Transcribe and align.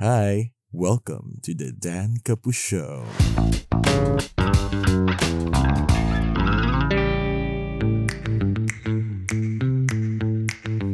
Hi, 0.00 0.56
welcome 0.72 1.44
to 1.44 1.52
the 1.52 1.76
Dan 1.76 2.24
Capu 2.24 2.56
Show. 2.56 3.04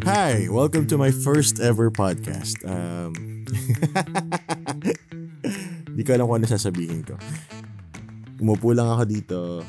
Hi, 0.03 0.50
welcome 0.50 0.90
to 0.90 0.98
my 0.98 1.14
first 1.14 1.62
ever 1.62 1.95
podcast. 1.95 2.58
Um, 2.66 3.46
Di 5.95 6.03
ko 6.03 6.11
alam 6.19 6.27
kung 6.27 6.43
ano 6.43 6.51
sasabihin 6.51 7.07
ko. 7.07 7.15
Umupo 8.43 8.75
lang 8.75 8.91
ako 8.91 9.04
dito 9.07 9.63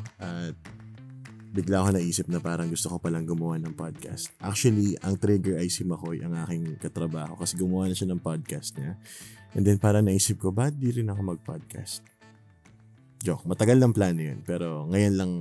bigla 1.58 1.82
ako 1.82 1.98
naisip 1.98 2.30
na 2.30 2.38
parang 2.38 2.70
gusto 2.70 2.86
ko 2.86 3.02
palang 3.02 3.26
gumawa 3.26 3.58
ng 3.58 3.73
podcast. 3.73 4.30
Actually, 4.38 4.94
ang 5.02 5.18
trigger 5.18 5.58
ay 5.58 5.73
si 5.73 5.82
Makoy, 5.82 6.22
ang 6.22 6.38
aking 6.46 6.78
katrabaho 6.78 7.34
kasi 7.34 7.58
gumawa 7.58 7.90
na 7.90 7.98
siya 7.98 8.14
ng 8.14 8.22
podcast 8.22 8.78
niya. 8.78 8.94
And 9.58 9.66
then 9.66 9.82
parang 9.82 10.05
naisip 10.05 10.38
ko, 10.38 10.54
ba't 10.54 10.78
di 10.78 10.94
rin 10.94 11.09
ako 11.09 11.34
mag-podcast? 11.34 12.05
Joke, 13.26 13.50
matagal 13.50 13.81
ng 13.81 13.90
plano 13.90 14.22
yun. 14.22 14.45
Pero 14.45 14.86
ngayon 14.86 15.14
lang 15.17 15.31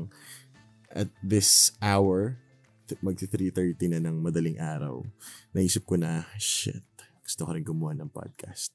at 0.89 1.13
this 1.21 1.77
hour, 1.85 2.41
magti 3.05 3.29
3.30 3.29 3.93
na 3.93 4.09
ng 4.09 4.17
madaling 4.17 4.57
araw, 4.57 5.05
naisip 5.53 5.85
ko 5.85 6.01
na, 6.01 6.25
shit, 6.41 6.81
gusto 7.21 7.45
ko 7.45 7.53
rin 7.53 7.61
gumawa 7.61 7.93
ng 7.93 8.09
podcast. 8.09 8.73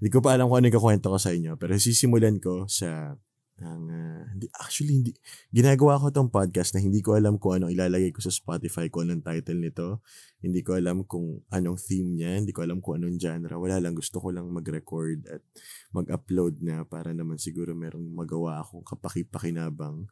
Hindi 0.00 0.08
ko 0.08 0.24
pa 0.24 0.32
alam 0.32 0.48
kung 0.48 0.64
ano 0.64 0.72
yung 0.72 0.78
kakwento 0.80 1.12
ko 1.12 1.20
sa 1.20 1.36
inyo, 1.36 1.60
pero 1.60 1.76
sisimulan 1.76 2.40
ko 2.40 2.64
sa 2.64 3.12
ang 3.58 3.90
uh, 3.90 4.22
hindi 4.30 4.46
actually 4.54 4.94
hindi 5.02 5.12
ginagawa 5.50 5.98
ko 5.98 6.14
tong 6.14 6.30
podcast 6.30 6.78
na 6.78 6.80
hindi 6.82 7.02
ko 7.02 7.18
alam 7.18 7.42
kung 7.42 7.58
ano 7.58 7.66
ilalagay 7.66 8.14
ko 8.14 8.22
sa 8.22 8.30
Spotify 8.30 8.86
kung 8.86 9.10
anong 9.10 9.26
title 9.26 9.58
nito 9.58 9.86
hindi 10.38 10.62
ko 10.62 10.78
alam 10.78 11.02
kung 11.02 11.42
anong 11.50 11.78
theme 11.78 12.14
niya 12.14 12.38
hindi 12.38 12.54
ko 12.54 12.62
alam 12.62 12.78
kung 12.78 13.02
anong 13.02 13.18
genre 13.18 13.54
wala 13.58 13.82
lang 13.82 13.98
gusto 13.98 14.22
ko 14.22 14.30
lang 14.30 14.46
mag-record 14.46 15.26
at 15.26 15.42
mag-upload 15.90 16.62
na 16.62 16.86
para 16.86 17.10
naman 17.10 17.34
siguro 17.34 17.74
merong 17.74 18.06
magawa 18.14 18.62
akong 18.62 18.86
kapaki-pakinabang 18.86 20.06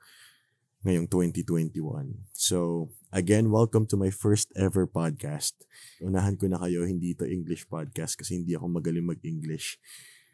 ngayong 0.86 1.11
2021. 1.11 2.30
So, 2.30 2.91
again, 3.11 3.50
welcome 3.50 3.91
to 3.91 3.98
my 3.98 4.14
first 4.14 4.55
ever 4.55 4.86
podcast. 4.86 5.58
Unahan 5.98 6.39
ko 6.39 6.47
na 6.47 6.62
kayo, 6.62 6.86
hindi 6.86 7.11
ito 7.11 7.27
English 7.27 7.67
podcast 7.67 8.14
kasi 8.14 8.39
hindi 8.39 8.55
ako 8.55 8.70
magaling 8.70 9.02
mag-English. 9.02 9.83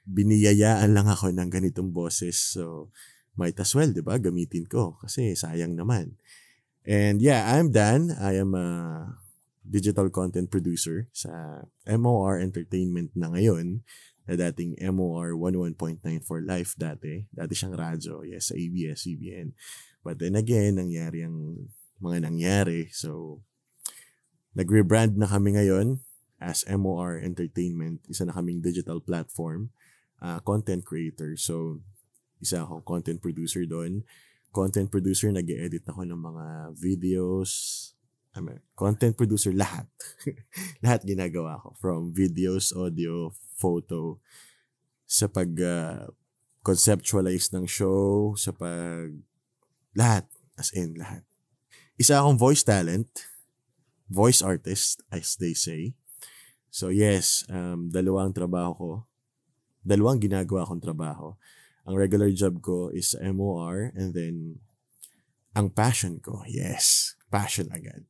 Biniyayaan 0.02 0.90
lang 0.90 1.06
ako 1.06 1.30
ng 1.30 1.50
ganitong 1.50 1.94
boses. 1.94 2.38
So, 2.38 2.90
might 3.38 3.56
as 3.62 3.72
well, 3.72 3.90
di 3.90 4.02
ba? 4.02 4.18
Gamitin 4.18 4.66
ko 4.66 4.98
kasi 5.00 5.32
sayang 5.38 5.78
naman. 5.78 6.18
And 6.82 7.22
yeah, 7.22 7.46
I'm 7.54 7.70
Dan. 7.70 8.10
I 8.18 8.42
am 8.42 8.58
a 8.58 8.66
digital 9.62 10.10
content 10.10 10.50
producer 10.50 11.06
sa 11.14 11.62
MOR 11.86 12.42
Entertainment 12.42 13.14
na 13.14 13.30
ngayon 13.30 13.86
na 14.26 14.34
dating 14.34 14.78
MOR 14.90 15.34
11.9 15.34 16.02
for 16.26 16.42
life 16.42 16.74
dati. 16.74 17.26
Dati 17.30 17.54
siyang 17.54 17.78
radyo. 17.78 18.26
Yes, 18.26 18.50
sa 18.50 18.58
ABS-CBN. 18.58 19.54
But 20.02 20.18
then 20.18 20.34
again, 20.34 20.82
nangyari 20.82 21.22
ang 21.22 21.70
mga 22.02 22.26
nangyari. 22.26 22.90
So, 22.90 23.42
nag-rebrand 24.58 25.14
na 25.14 25.30
kami 25.30 25.54
ngayon 25.54 26.02
as 26.42 26.66
MOR 26.66 27.22
Entertainment. 27.22 28.02
Isa 28.10 28.26
na 28.26 28.34
kaming 28.34 28.58
digital 28.62 28.98
platform, 28.98 29.70
uh, 30.22 30.38
content 30.46 30.86
creator. 30.86 31.34
So, 31.34 31.82
isa 32.38 32.62
akong 32.62 32.86
content 32.86 33.18
producer 33.18 33.66
doon. 33.66 34.06
Content 34.54 34.86
producer, 34.86 35.34
nag 35.34 35.48
edit 35.50 35.82
ako 35.90 36.06
ng 36.06 36.20
mga 36.22 36.46
videos. 36.78 37.50
I 38.32 38.40
mean, 38.40 38.62
content 38.78 39.18
producer, 39.18 39.52
lahat. 39.52 39.90
lahat 40.84 41.02
ginagawa 41.04 41.60
ko. 41.60 41.74
From 41.76 42.14
videos, 42.14 42.70
audio, 42.72 43.34
photo, 43.58 44.22
sa 45.04 45.28
pag 45.28 45.50
uh, 45.60 46.08
conceptualize 46.64 47.52
ng 47.52 47.66
show, 47.66 48.32
sa 48.38 48.54
pag 48.54 49.12
lahat. 49.92 50.24
As 50.56 50.72
in, 50.72 50.96
lahat. 50.96 51.26
Isa 51.96 52.20
akong 52.20 52.38
voice 52.38 52.64
talent. 52.64 53.08
Voice 54.12 54.44
artist, 54.44 55.00
as 55.08 55.36
they 55.40 55.56
say. 55.56 55.96
So 56.72 56.88
yes, 56.88 57.44
um, 57.52 57.92
dalawang 57.92 58.32
trabaho 58.32 58.72
ko. 58.76 58.90
Dalawang 59.82 60.22
ginagawa 60.22 60.66
kong 60.66 60.82
trabaho. 60.82 61.34
Ang 61.82 61.98
regular 61.98 62.30
job 62.30 62.62
ko 62.62 62.88
is 62.94 63.18
MOR 63.18 63.90
and 63.98 64.14
then 64.14 64.62
ang 65.52 65.68
passion 65.74 66.22
ko, 66.22 66.46
yes, 66.48 67.18
passion 67.28 67.68
agad. 67.74 68.06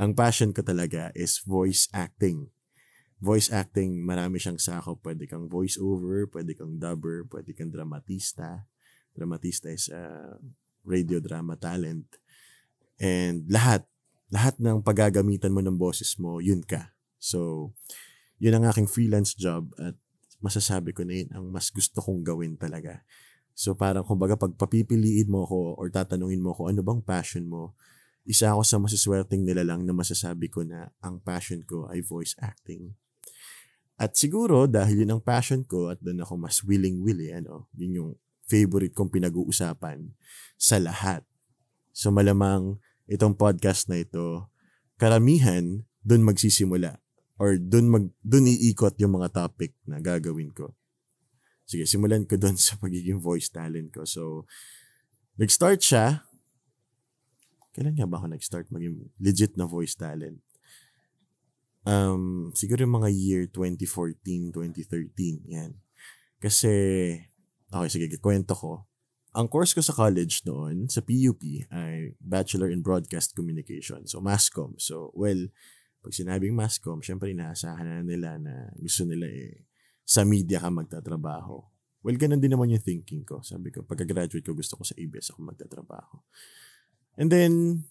Ang 0.00 0.16
passion 0.16 0.50
ko 0.50 0.64
talaga 0.64 1.12
is 1.12 1.44
voice 1.44 1.86
acting. 1.92 2.48
Voice 3.20 3.52
acting, 3.52 4.00
marami 4.00 4.40
siyang 4.40 4.56
sakop. 4.56 5.04
Pwede 5.04 5.28
kang 5.28 5.44
voice 5.46 5.76
over, 5.76 6.24
pwede 6.32 6.56
kang 6.56 6.80
dubber, 6.80 7.28
pwede 7.28 7.52
kang 7.52 7.68
dramatista. 7.68 8.64
Dramatista 9.12 9.68
is 9.68 9.92
uh, 9.92 10.40
radio 10.88 11.20
drama 11.20 11.60
talent. 11.60 12.08
And 12.96 13.44
lahat, 13.52 13.84
lahat 14.32 14.56
ng 14.56 14.80
paggagamitan 14.80 15.52
mo 15.52 15.60
ng 15.60 15.76
boses 15.76 16.16
mo, 16.16 16.40
yun 16.40 16.64
ka. 16.64 16.96
So, 17.20 17.70
yun 18.40 18.56
ang 18.56 18.64
aking 18.72 18.88
freelance 18.88 19.36
job 19.36 19.76
at 19.76 20.00
masasabi 20.40 20.96
ko 20.96 21.04
na 21.04 21.20
yun 21.20 21.28
ang 21.32 21.46
mas 21.52 21.68
gusto 21.68 22.00
kong 22.00 22.24
gawin 22.24 22.56
talaga. 22.56 23.04
So 23.52 23.76
parang 23.76 24.08
kumbaga 24.08 24.40
pag 24.40 24.56
papipiliin 24.56 25.28
mo 25.28 25.44
ko 25.44 25.76
or 25.76 25.92
tatanungin 25.92 26.40
mo 26.40 26.56
ko 26.56 26.72
ano 26.72 26.80
bang 26.80 27.04
passion 27.04 27.44
mo, 27.44 27.76
isa 28.24 28.52
ako 28.52 28.62
sa 28.64 28.76
masiswerteng 28.80 29.44
nila 29.44 29.64
lang 29.64 29.84
na 29.84 29.92
masasabi 29.92 30.48
ko 30.48 30.64
na 30.64 30.88
ang 31.04 31.20
passion 31.20 31.60
ko 31.64 31.88
ay 31.92 32.00
voice 32.00 32.36
acting. 32.40 32.96
At 34.00 34.16
siguro 34.16 34.64
dahil 34.64 35.04
yun 35.04 35.20
ang 35.20 35.22
passion 35.22 35.60
ko 35.68 35.92
at 35.92 36.00
doon 36.00 36.24
ako 36.24 36.40
mas 36.40 36.64
willing-willy, 36.64 37.36
ano, 37.36 37.68
yun 37.76 37.92
yung 37.92 38.10
favorite 38.48 38.96
kong 38.96 39.12
pinag-uusapan 39.12 40.08
sa 40.56 40.80
lahat. 40.80 41.20
So 41.92 42.08
malamang 42.08 42.80
itong 43.12 43.36
podcast 43.36 43.92
na 43.92 44.00
ito, 44.00 44.48
karamihan 44.96 45.84
doon 46.00 46.24
magsisimula 46.24 46.96
or 47.40 47.56
doon 47.56 47.88
mag 47.88 48.04
doon 48.20 48.52
iikot 48.52 49.00
yung 49.00 49.16
mga 49.16 49.32
topic 49.32 49.72
na 49.88 49.96
gagawin 49.96 50.52
ko. 50.52 50.76
Sige, 51.64 51.88
simulan 51.88 52.28
ko 52.28 52.36
doon 52.36 52.60
sa 52.60 52.76
pagiging 52.76 53.16
voice 53.16 53.48
talent 53.48 53.88
ko. 53.88 54.04
So, 54.04 54.44
nag-start 55.40 55.80
siya. 55.80 56.28
Kailan 57.72 57.96
nga 57.96 58.04
ba 58.04 58.20
ako 58.20 58.36
nag-start 58.36 58.68
maging 58.68 59.08
legit 59.16 59.56
na 59.56 59.64
voice 59.64 59.96
talent? 59.96 60.44
Um, 61.88 62.52
siguro 62.52 62.84
yung 62.84 63.00
mga 63.00 63.08
year 63.08 63.42
2014, 63.48 64.52
2013, 64.52 65.48
yan. 65.48 65.72
Kasi 66.36 66.76
Okay, 67.70 67.86
sige, 67.86 68.06
kwento 68.18 68.58
ko. 68.58 68.82
Ang 69.30 69.46
course 69.46 69.70
ko 69.70 69.78
sa 69.78 69.94
college 69.94 70.42
noon, 70.42 70.90
sa 70.90 70.98
PUP, 70.98 71.70
ay 71.70 72.18
Bachelor 72.18 72.74
in 72.74 72.82
Broadcast 72.82 73.30
Communication. 73.38 74.10
So, 74.10 74.18
MASCOM. 74.18 74.74
So, 74.82 75.14
well, 75.14 75.46
pag 76.00 76.12
sinabing 76.16 76.56
MASCOM, 76.56 77.04
syempre 77.04 77.32
inaasahan 77.32 77.84
na 77.84 78.00
nila 78.00 78.40
na 78.40 78.72
gusto 78.80 79.04
nila 79.04 79.28
eh, 79.28 79.68
sa 80.02 80.24
media 80.24 80.58
ka 80.58 80.72
magtatrabaho. 80.72 81.60
Well, 82.00 82.16
ganun 82.16 82.40
din 82.40 82.56
naman 82.56 82.72
yung 82.72 82.80
thinking 82.80 83.28
ko. 83.28 83.44
Sabi 83.44 83.68
ko, 83.68 83.84
pagka-graduate 83.84 84.40
ko, 84.40 84.56
gusto 84.56 84.80
ko 84.80 84.82
sa 84.88 84.96
ABS 84.96 85.36
ako 85.36 85.44
magtatrabaho. 85.52 86.24
And 87.20 87.28
then, 87.28 87.84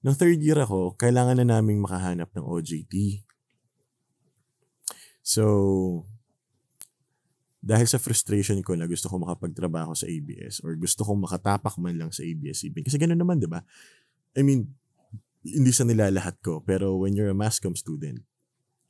nung 0.00 0.16
third 0.16 0.40
year 0.40 0.56
ako, 0.56 0.96
kailangan 0.96 1.44
na 1.44 1.60
naming 1.60 1.84
makahanap 1.84 2.32
ng 2.32 2.48
OJT. 2.48 3.20
So, 5.20 5.44
dahil 7.62 7.86
sa 7.86 8.02
frustration 8.02 8.58
ko 8.64 8.74
na 8.74 8.90
gusto 8.90 9.06
ko 9.06 9.22
makapagtrabaho 9.22 9.94
sa 9.94 10.10
ABS 10.10 10.64
or 10.66 10.74
gusto 10.74 11.06
kong 11.06 11.22
makatapak 11.22 11.78
man 11.78 11.94
lang 11.94 12.10
sa 12.10 12.26
ABS-CBN. 12.26 12.88
Kasi 12.90 12.98
ganoon 12.98 13.22
naman, 13.22 13.38
di 13.38 13.46
ba? 13.46 13.62
I 14.34 14.42
mean, 14.42 14.66
hindi 15.42 15.74
sa 15.74 15.82
nilalahat 15.82 16.38
ko, 16.40 16.62
pero 16.62 16.94
when 16.98 17.18
you're 17.18 17.30
a 17.30 17.36
mass 17.36 17.58
com 17.58 17.74
student, 17.74 18.22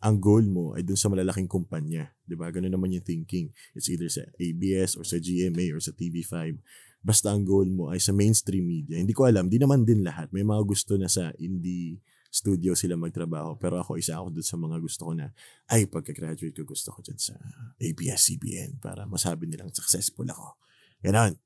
ang 0.03 0.19
goal 0.19 0.43
mo 0.43 0.75
ay 0.75 0.83
dun 0.83 0.99
sa 0.99 1.07
malalaking 1.07 1.47
kumpanya. 1.47 2.11
Di 2.27 2.35
ba? 2.35 2.51
Ganun 2.51 2.75
naman 2.75 2.91
yung 2.91 3.07
thinking. 3.07 3.55
It's 3.73 3.87
either 3.87 4.11
sa 4.11 4.27
ABS 4.35 4.99
or 4.99 5.07
sa 5.07 5.23
GMA 5.23 5.71
or 5.71 5.79
sa 5.79 5.95
TV5. 5.95 6.59
Basta 7.03 7.31
ang 7.31 7.47
goal 7.47 7.71
mo 7.71 7.95
ay 7.95 8.03
sa 8.03 8.11
mainstream 8.11 8.67
media. 8.67 8.99
Hindi 8.99 9.15
ko 9.15 9.31
alam, 9.31 9.47
di 9.47 9.63
naman 9.63 9.87
din 9.87 10.03
lahat. 10.03 10.35
May 10.35 10.43
mga 10.43 10.63
gusto 10.67 10.99
na 10.99 11.07
sa 11.07 11.31
indie 11.39 12.03
studio 12.33 12.73
sila 12.73 12.97
magtrabaho. 12.97 13.61
Pero 13.61 13.79
ako, 13.79 14.01
isa 14.01 14.17
ako 14.19 14.33
dun 14.33 14.47
sa 14.47 14.57
mga 14.57 14.77
gusto 14.81 15.03
ko 15.07 15.13
na, 15.13 15.31
ay, 15.69 15.85
pagka-graduate 15.87 16.57
ko, 16.57 16.65
gusto 16.65 16.89
ko 16.91 17.05
dyan 17.05 17.21
sa 17.21 17.37
ABS-CBN 17.77 18.81
para 18.81 19.05
masabi 19.05 19.47
nilang 19.47 19.71
successful 19.71 20.25
ako. 20.27 20.57
Ganon. 21.05 21.37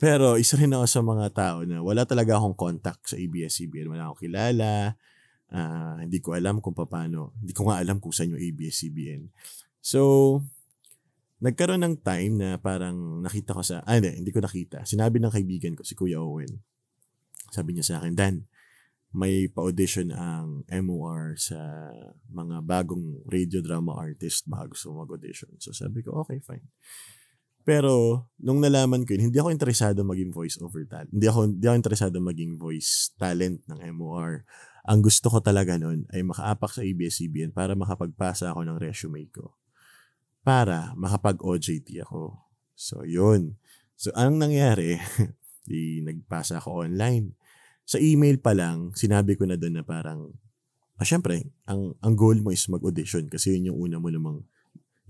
Pero 0.00 0.40
isa 0.40 0.56
rin 0.56 0.72
ako 0.72 0.86
sa 0.88 1.00
mga 1.04 1.26
tao 1.36 1.58
na 1.68 1.84
wala 1.84 2.08
talaga 2.08 2.40
akong 2.40 2.56
contact 2.56 3.12
sa 3.12 3.20
ABS-CBN. 3.20 3.92
Wala 3.92 4.08
akong 4.08 4.24
kilala. 4.24 4.96
Uh, 5.52 6.00
hindi 6.00 6.24
ko 6.24 6.32
alam 6.32 6.64
kung 6.64 6.72
paano. 6.72 7.36
Hindi 7.36 7.52
ko 7.52 7.68
nga 7.68 7.84
alam 7.84 8.00
kung 8.00 8.08
saan 8.08 8.32
yung 8.32 8.40
ABS-CBN. 8.40 9.28
So, 9.84 10.40
nagkaroon 11.44 11.84
ng 11.84 12.00
time 12.00 12.32
na 12.40 12.56
parang 12.56 13.20
nakita 13.20 13.52
ko 13.52 13.60
sa, 13.60 13.84
ah 13.84 14.00
hindi, 14.00 14.08
hindi 14.16 14.32
ko 14.32 14.40
nakita. 14.40 14.88
Sinabi 14.88 15.20
ng 15.20 15.36
kaibigan 15.36 15.76
ko, 15.76 15.84
si 15.84 15.92
Kuya 15.92 16.16
Owen. 16.16 16.48
Sabi 17.52 17.76
niya 17.76 17.84
sa 17.84 17.94
akin, 18.00 18.16
Dan, 18.16 18.48
may 19.10 19.52
pa-audition 19.52 20.14
ang 20.14 20.62
MOR 20.70 21.34
sa 21.34 21.90
mga 22.30 22.62
bagong 22.62 23.26
radio 23.26 23.58
drama 23.58 23.98
artist 23.98 24.46
bago 24.46 24.72
gusto 24.72 24.96
mag-audition. 24.96 25.50
So 25.60 25.74
sabi 25.74 26.00
ko, 26.00 26.24
okay, 26.24 26.38
fine. 26.40 26.64
Pero, 27.70 28.26
nung 28.42 28.58
nalaman 28.58 29.06
ko 29.06 29.14
yun, 29.14 29.30
hindi 29.30 29.38
ako 29.38 29.54
interesado 29.54 30.02
maging 30.02 30.34
voice 30.34 30.58
over 30.58 30.82
talent. 30.90 31.14
Hindi 31.14 31.26
ako, 31.30 31.40
hindi 31.54 31.66
ako 31.70 31.76
interesado 31.78 32.16
maging 32.18 32.58
voice 32.58 33.14
talent 33.14 33.62
ng 33.70 33.78
MOR. 33.94 34.42
Ang 34.90 34.98
gusto 35.06 35.30
ko 35.30 35.38
talaga 35.38 35.78
noon 35.78 36.10
ay 36.10 36.26
makaapak 36.26 36.74
sa 36.74 36.82
ABS-CBN 36.82 37.54
para 37.54 37.78
makapagpasa 37.78 38.50
ako 38.50 38.66
ng 38.66 38.82
resume 38.82 39.30
ko. 39.30 39.54
Para 40.42 40.90
makapag-OJT 40.98 42.02
ako. 42.02 42.42
So, 42.74 43.06
yun. 43.06 43.54
So, 43.94 44.10
anong 44.18 44.50
nangyari? 44.50 44.98
di, 45.70 46.02
nagpasa 46.02 46.58
ako 46.58 46.90
online 46.90 47.38
sa 47.90 47.98
email 47.98 48.38
pa 48.38 48.54
lang, 48.54 48.94
sinabi 48.94 49.34
ko 49.34 49.50
na 49.50 49.58
doon 49.58 49.82
na 49.82 49.82
parang, 49.82 50.30
ah, 50.94 51.02
syempre, 51.02 51.50
ang, 51.66 51.98
ang 51.98 52.14
goal 52.14 52.38
mo 52.38 52.54
is 52.54 52.62
mag-audition 52.70 53.26
kasi 53.26 53.58
yun 53.58 53.74
yung 53.74 53.78
una 53.90 53.98
mo 53.98 54.14
namang, 54.14 54.46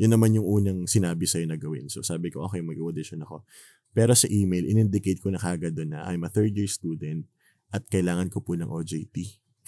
yun 0.01 0.17
naman 0.17 0.33
yung 0.33 0.49
unang 0.49 0.89
sinabi 0.89 1.29
sa'yo 1.29 1.45
na 1.45 1.61
gawin. 1.61 1.93
So 1.93 2.01
sabi 2.01 2.33
ko, 2.33 2.49
okay, 2.49 2.65
mag-audition 2.65 3.21
ako. 3.21 3.45
Pero 3.93 4.17
sa 4.17 4.25
email, 4.33 4.65
in-indicate 4.65 5.21
ko 5.21 5.29
na 5.29 5.37
kagad 5.37 5.77
doon 5.77 5.93
na 5.93 6.09
I'm 6.09 6.25
a 6.25 6.33
third 6.33 6.57
year 6.57 6.71
student 6.71 7.29
at 7.69 7.85
kailangan 7.93 8.33
ko 8.33 8.41
po 8.41 8.57
ng 8.57 8.73
OJT. 8.73 9.17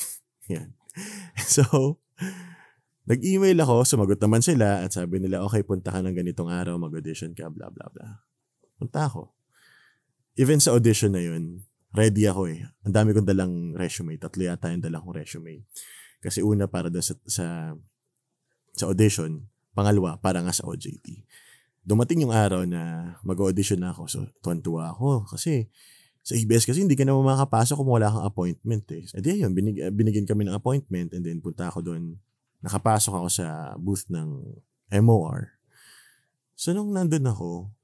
Yan. 0.56 0.73
So, 1.52 1.64
nag-email 3.08 3.56
ako, 3.64 3.84
sumagot 3.88 4.20
naman 4.20 4.44
sila 4.44 4.84
at 4.84 4.93
sabi 4.93 5.20
nila, 5.20 5.40
okay, 5.44 5.64
punta 5.64 5.88
ka 5.88 6.05
ng 6.05 6.12
ganitong 6.17 6.52
araw, 6.52 6.76
mag-audition 6.81 7.32
ka, 7.37 7.49
bla 7.52 7.69
bla 7.69 7.88
bla. 7.93 8.25
Punta 8.76 9.08
ako. 9.08 9.32
Even 10.40 10.61
sa 10.64 10.73
audition 10.73 11.12
na 11.12 11.20
yun, 11.20 11.61
ready 11.93 12.25
ako 12.25 12.49
eh. 12.49 12.64
Ang 12.88 12.94
dami 12.96 13.12
kong 13.12 13.28
dalang 13.28 13.76
resume. 13.76 14.17
Tatlo 14.17 14.49
yata 14.49 14.73
yung 14.73 14.81
dalang 14.81 15.05
kong 15.05 15.17
resume. 15.20 15.69
Kasi 16.25 16.40
una 16.40 16.69
para 16.69 16.88
sa, 17.05 17.12
sa, 17.28 17.76
sa 18.73 18.85
audition. 18.88 19.51
Pangalawa, 19.72 20.20
para 20.20 20.40
nga 20.44 20.52
sa 20.52 20.69
OJT. 20.69 21.24
Dumating 21.82 22.22
yung 22.22 22.34
araw 22.34 22.62
na 22.69 23.14
mag-audition 23.26 23.82
na 23.82 23.90
ako. 23.90 24.02
So, 24.06 24.19
tuwan-tuwa 24.44 24.94
ako. 24.94 25.26
Kasi 25.26 25.66
sa 26.22 26.38
ABS 26.38 26.62
kasi 26.62 26.86
hindi 26.86 26.94
ka 26.94 27.02
na 27.02 27.19
makakapasok 27.19 27.82
kung 27.82 27.90
wala 27.90 28.06
kang 28.06 28.22
appointment 28.22 28.86
eh. 28.94 29.02
E 29.10 29.19
di 29.19 29.42
yun, 29.42 29.50
binig, 29.58 29.82
binigyan 29.90 30.22
kami 30.22 30.46
ng 30.46 30.54
appointment 30.54 31.10
and 31.19 31.26
then 31.26 31.42
punta 31.42 31.66
ako 31.66 31.82
doon. 31.82 32.14
Nakapasok 32.62 33.19
ako 33.19 33.28
sa 33.28 33.74
booth 33.74 34.06
ng 34.06 34.38
MOR. 35.02 35.58
So 36.54 36.70
nung 36.70 36.94
nandun 36.94 37.26
ako, 37.26 37.75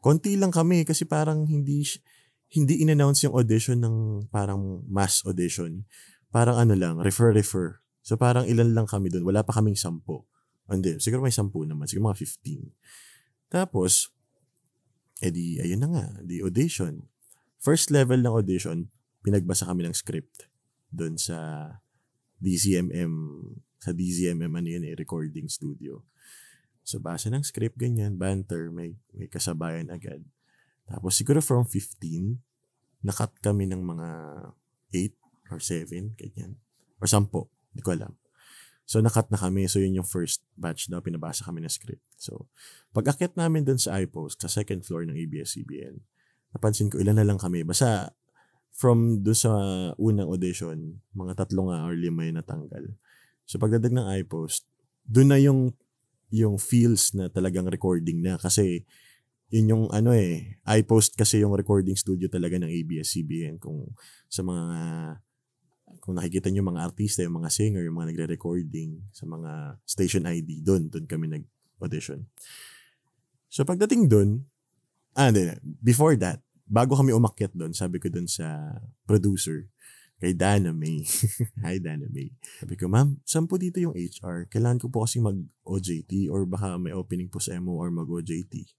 konti 0.00 0.40
lang 0.40 0.48
kami 0.48 0.88
kasi 0.88 1.04
parang 1.04 1.44
hindi 1.44 1.84
hindi 2.56 2.80
in-announce 2.80 3.28
yung 3.28 3.36
audition 3.36 3.84
ng 3.84 3.96
parang 4.32 4.80
mass 4.88 5.20
audition. 5.28 5.84
Parang 6.32 6.56
ano 6.56 6.72
lang, 6.72 7.04
refer-refer. 7.04 7.84
So 8.00 8.16
parang 8.16 8.48
ilan 8.48 8.72
lang 8.72 8.88
kami 8.88 9.12
doon. 9.12 9.28
Wala 9.28 9.44
pa 9.44 9.52
kaming 9.60 9.76
sampo. 9.76 10.24
Hindi, 10.68 10.96
siguro 10.96 11.20
may 11.20 11.34
sampu 11.34 11.68
naman. 11.68 11.84
Siguro 11.84 12.12
mga 12.12 12.20
15. 12.24 12.72
Tapos, 13.52 14.10
edi, 15.20 15.60
ayun 15.60 15.80
na 15.84 15.88
nga, 15.92 16.04
di 16.24 16.40
audition. 16.40 17.04
First 17.60 17.92
level 17.92 18.20
ng 18.24 18.34
audition, 18.34 18.88
pinagbasa 19.24 19.68
kami 19.68 19.84
ng 19.84 19.96
script 19.96 20.48
doon 20.92 21.16
sa 21.16 21.68
DCMM, 22.40 23.12
sa 23.80 23.92
DZMM 23.92 24.52
ano 24.52 24.68
yun 24.68 24.84
eh, 24.84 24.94
recording 24.96 25.48
studio. 25.48 26.04
So, 26.84 27.00
basa 27.00 27.32
ng 27.32 27.44
script, 27.44 27.80
ganyan, 27.80 28.20
banter, 28.20 28.68
may, 28.68 28.92
may 29.16 29.28
kasabayan 29.28 29.88
agad. 29.88 30.20
Tapos 30.84 31.16
siguro 31.16 31.40
from 31.40 31.64
15, 31.64 32.36
nakat 33.00 33.32
kami 33.40 33.64
ng 33.68 33.80
mga 33.80 34.08
8 34.92 35.52
or 35.52 35.60
7, 35.60 36.12
ganyan. 36.20 36.60
Or 37.00 37.08
10, 37.08 37.32
hindi 37.72 37.80
ko 37.80 37.96
alam. 37.96 38.12
So 38.84 39.00
nakat 39.00 39.32
na 39.32 39.40
kami. 39.40 39.64
So 39.66 39.80
yun 39.80 39.96
yung 39.96 40.08
first 40.08 40.44
batch 40.60 40.92
daw, 40.92 41.00
pinabasa 41.00 41.44
kami 41.44 41.64
ng 41.64 41.72
script. 41.72 42.04
So 42.20 42.48
pag 42.92 43.08
akit 43.10 43.34
namin 43.34 43.64
dun 43.64 43.80
sa 43.80 43.96
iPost, 43.96 44.44
sa 44.44 44.48
second 44.48 44.84
floor 44.84 45.08
ng 45.08 45.16
ABS-CBN, 45.16 46.00
napansin 46.52 46.92
ko 46.92 47.00
ilan 47.00 47.16
na 47.16 47.26
lang 47.26 47.40
kami. 47.40 47.64
Basta 47.64 48.12
from 48.74 49.24
doon 49.24 49.38
sa 49.38 49.52
unang 49.96 50.28
audition, 50.28 51.00
mga 51.16 51.46
tatlo 51.46 51.70
nga 51.72 51.86
or 51.86 51.96
lima 51.96 52.26
yung 52.28 52.38
natanggal. 52.38 52.84
So 53.48 53.56
pagdadag 53.56 53.94
ng 53.94 54.06
iPost, 54.24 54.68
doon 55.08 55.28
na 55.32 55.38
yung 55.40 55.60
yung 56.34 56.58
feels 56.58 57.14
na 57.14 57.30
talagang 57.30 57.70
recording 57.70 58.18
na 58.18 58.34
kasi 58.34 58.82
yun 59.54 59.70
yung 59.70 59.84
ano 59.94 60.10
eh, 60.10 60.58
iPost 60.66 61.14
kasi 61.14 61.38
yung 61.46 61.54
recording 61.54 61.94
studio 61.94 62.26
talaga 62.26 62.58
ng 62.58 62.66
ABS-CBN 62.66 63.62
kung 63.62 63.86
sa 64.26 64.42
mga 64.42 64.76
kung 66.00 66.18
nakikita 66.18 66.50
niyo 66.50 66.66
mga 66.66 66.82
artista, 66.82 67.20
yung 67.22 67.42
mga 67.42 67.50
singer, 67.50 67.82
yung 67.86 67.98
mga 67.98 68.14
nagre-recording 68.14 69.02
sa 69.14 69.24
mga 69.26 69.78
station 69.84 70.24
ID, 70.26 70.64
doon, 70.64 70.90
doon 70.90 71.06
kami 71.06 71.30
nag-audition. 71.30 72.26
So 73.50 73.62
pagdating 73.62 74.10
doon, 74.10 74.46
ah, 75.14 75.30
hindi, 75.30 75.54
before 75.82 76.18
that, 76.18 76.42
bago 76.64 76.96
kami 76.98 77.14
umakyat 77.14 77.54
doon, 77.54 77.70
sabi 77.76 78.02
ko 78.02 78.10
doon 78.10 78.26
sa 78.26 78.78
producer, 79.06 79.68
kay 80.22 80.32
Dana 80.32 80.70
May. 80.72 81.04
Hi, 81.66 81.82
Dana 81.82 82.06
May. 82.08 82.32
Sabi 82.62 82.78
ko, 82.78 82.88
ma'am, 82.88 83.20
saan 83.26 83.44
po 83.44 83.60
dito 83.60 83.82
yung 83.82 83.92
HR? 83.92 84.48
Kailangan 84.48 84.80
ko 84.80 84.86
po 84.88 85.04
kasi 85.04 85.20
mag-OJT 85.20 86.32
or 86.32 86.48
baka 86.48 86.80
may 86.80 86.94
opening 86.96 87.28
po 87.28 87.42
sa 87.42 87.58
MO 87.60 87.76
or 87.76 87.92
mag-OJT 87.92 88.72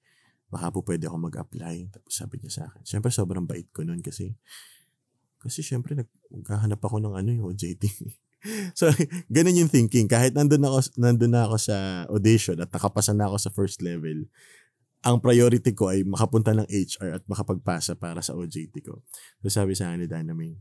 baka 0.55 0.71
po 0.71 0.85
pwede 0.85 1.09
ako 1.09 1.17
mag-apply. 1.19 1.91
Tapos 1.91 2.13
sabi 2.15 2.39
niya 2.39 2.51
sa 2.53 2.63
akin. 2.71 2.81
Siyempre, 2.85 3.11
sobrang 3.11 3.43
bait 3.43 3.67
ko 3.75 3.83
noon 3.83 3.99
kasi 3.99 4.37
kasi 5.45 5.61
syempre, 5.61 5.93
naghahanap 6.33 6.81
ako 6.81 6.97
ng 6.99 7.13
ano 7.13 7.29
yung 7.29 7.45
OJT. 7.53 7.83
so, 8.79 8.89
ganun 9.29 9.65
yung 9.65 9.71
thinking. 9.71 10.09
Kahit 10.09 10.33
nandun 10.33 10.65
ako, 10.65 10.97
nandun 10.97 11.33
na 11.37 11.45
ako 11.45 11.55
sa 11.61 12.05
audition 12.09 12.57
at 12.57 12.69
nakapasa 12.73 13.13
na 13.13 13.29
ako 13.29 13.37
sa 13.37 13.53
first 13.53 13.85
level, 13.85 14.25
ang 15.05 15.21
priority 15.21 15.77
ko 15.77 15.93
ay 15.93 16.01
makapunta 16.01 16.57
ng 16.57 16.65
HR 16.65 17.21
at 17.21 17.23
makapagpasa 17.29 17.93
para 17.93 18.25
sa 18.25 18.33
OJT 18.33 18.73
ko. 18.81 19.05
So, 19.45 19.61
sabi 19.61 19.77
sa 19.77 19.93
akin 19.93 20.03
ni 20.03 20.07
Dana 20.09 20.33
May, 20.33 20.57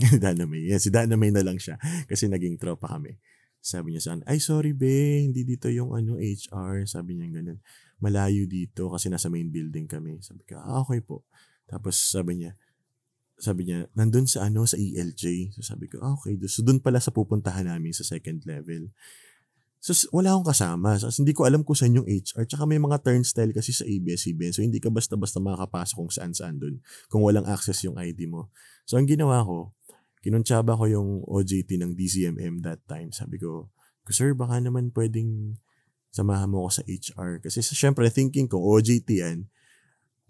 Dana 0.24 0.48
si 0.80 0.88
Dana 0.88 1.12
na 1.12 1.42
lang 1.44 1.60
siya 1.60 1.76
kasi 2.08 2.24
naging 2.24 2.56
tropa 2.56 2.88
kami. 2.88 3.20
Sabi 3.60 3.92
niya 3.92 4.00
sa 4.00 4.10
akin, 4.16 4.24
ay 4.24 4.40
sorry 4.40 4.72
be, 4.72 5.28
hindi 5.28 5.44
dito 5.44 5.68
yung 5.68 5.92
ano 5.92 6.16
HR. 6.16 6.88
Sabi 6.88 7.20
niya 7.20 7.28
ganun 7.28 7.60
malayo 8.00 8.48
dito 8.48 8.88
kasi 8.90 9.12
nasa 9.12 9.28
main 9.28 9.52
building 9.52 9.86
kami. 9.86 10.18
Sabi 10.24 10.42
ko, 10.48 10.58
ah, 10.58 10.80
okay 10.82 11.04
po. 11.04 11.28
Tapos 11.68 11.94
sabi 12.00 12.42
niya, 12.42 12.56
sabi 13.40 13.66
niya, 13.66 13.88
nandun 13.96 14.28
sa 14.28 14.46
ano, 14.46 14.68
sa 14.68 14.76
ELJ. 14.76 15.56
So 15.56 15.64
sabi 15.64 15.88
ko, 15.88 16.04
ah, 16.04 16.12
okay. 16.12 16.36
So 16.44 16.60
dun 16.60 16.84
pala 16.84 17.00
sa 17.00 17.08
pupuntahan 17.08 17.64
namin 17.64 17.96
sa 17.96 18.04
second 18.04 18.44
level. 18.44 18.92
So 19.80 19.96
wala 20.12 20.36
akong 20.36 20.52
kasama. 20.52 21.00
So, 21.00 21.08
hindi 21.08 21.32
ko 21.32 21.48
alam 21.48 21.64
kung 21.64 21.72
saan 21.72 21.96
yung 21.96 22.04
HR. 22.04 22.44
Tsaka 22.44 22.68
may 22.68 22.76
mga 22.76 23.00
turnstile 23.00 23.56
kasi 23.56 23.72
sa 23.72 23.88
ABS-CBN. 23.88 24.52
So 24.52 24.60
hindi 24.60 24.76
ka 24.76 24.92
basta-basta 24.92 25.40
makakapasok 25.40 25.96
kung 25.96 26.12
saan-saan 26.12 26.60
dun 26.60 26.84
kung 27.08 27.24
walang 27.24 27.48
access 27.48 27.80
yung 27.88 27.96
ID 27.96 28.28
mo. 28.28 28.52
So 28.84 29.00
ang 29.00 29.08
ginawa 29.08 29.40
ko, 29.40 29.72
kinuntsaba 30.20 30.76
ko 30.76 30.84
yung 30.84 31.24
OJT 31.24 31.80
ng 31.80 31.96
DCMM 31.96 32.60
that 32.60 32.84
time. 32.84 33.08
Sabi 33.08 33.40
ko, 33.40 33.72
sir, 34.12 34.36
baka 34.36 34.60
naman 34.60 34.92
pwedeng 34.92 35.56
samahan 36.12 36.50
mo 36.50 36.68
ako 36.68 36.70
sa 36.76 36.82
HR. 36.84 37.40
Kasi 37.40 37.64
syempre, 37.64 38.04
thinking 38.12 38.50
ko, 38.50 38.60
OJT 38.60 39.08
yan, 39.16 39.48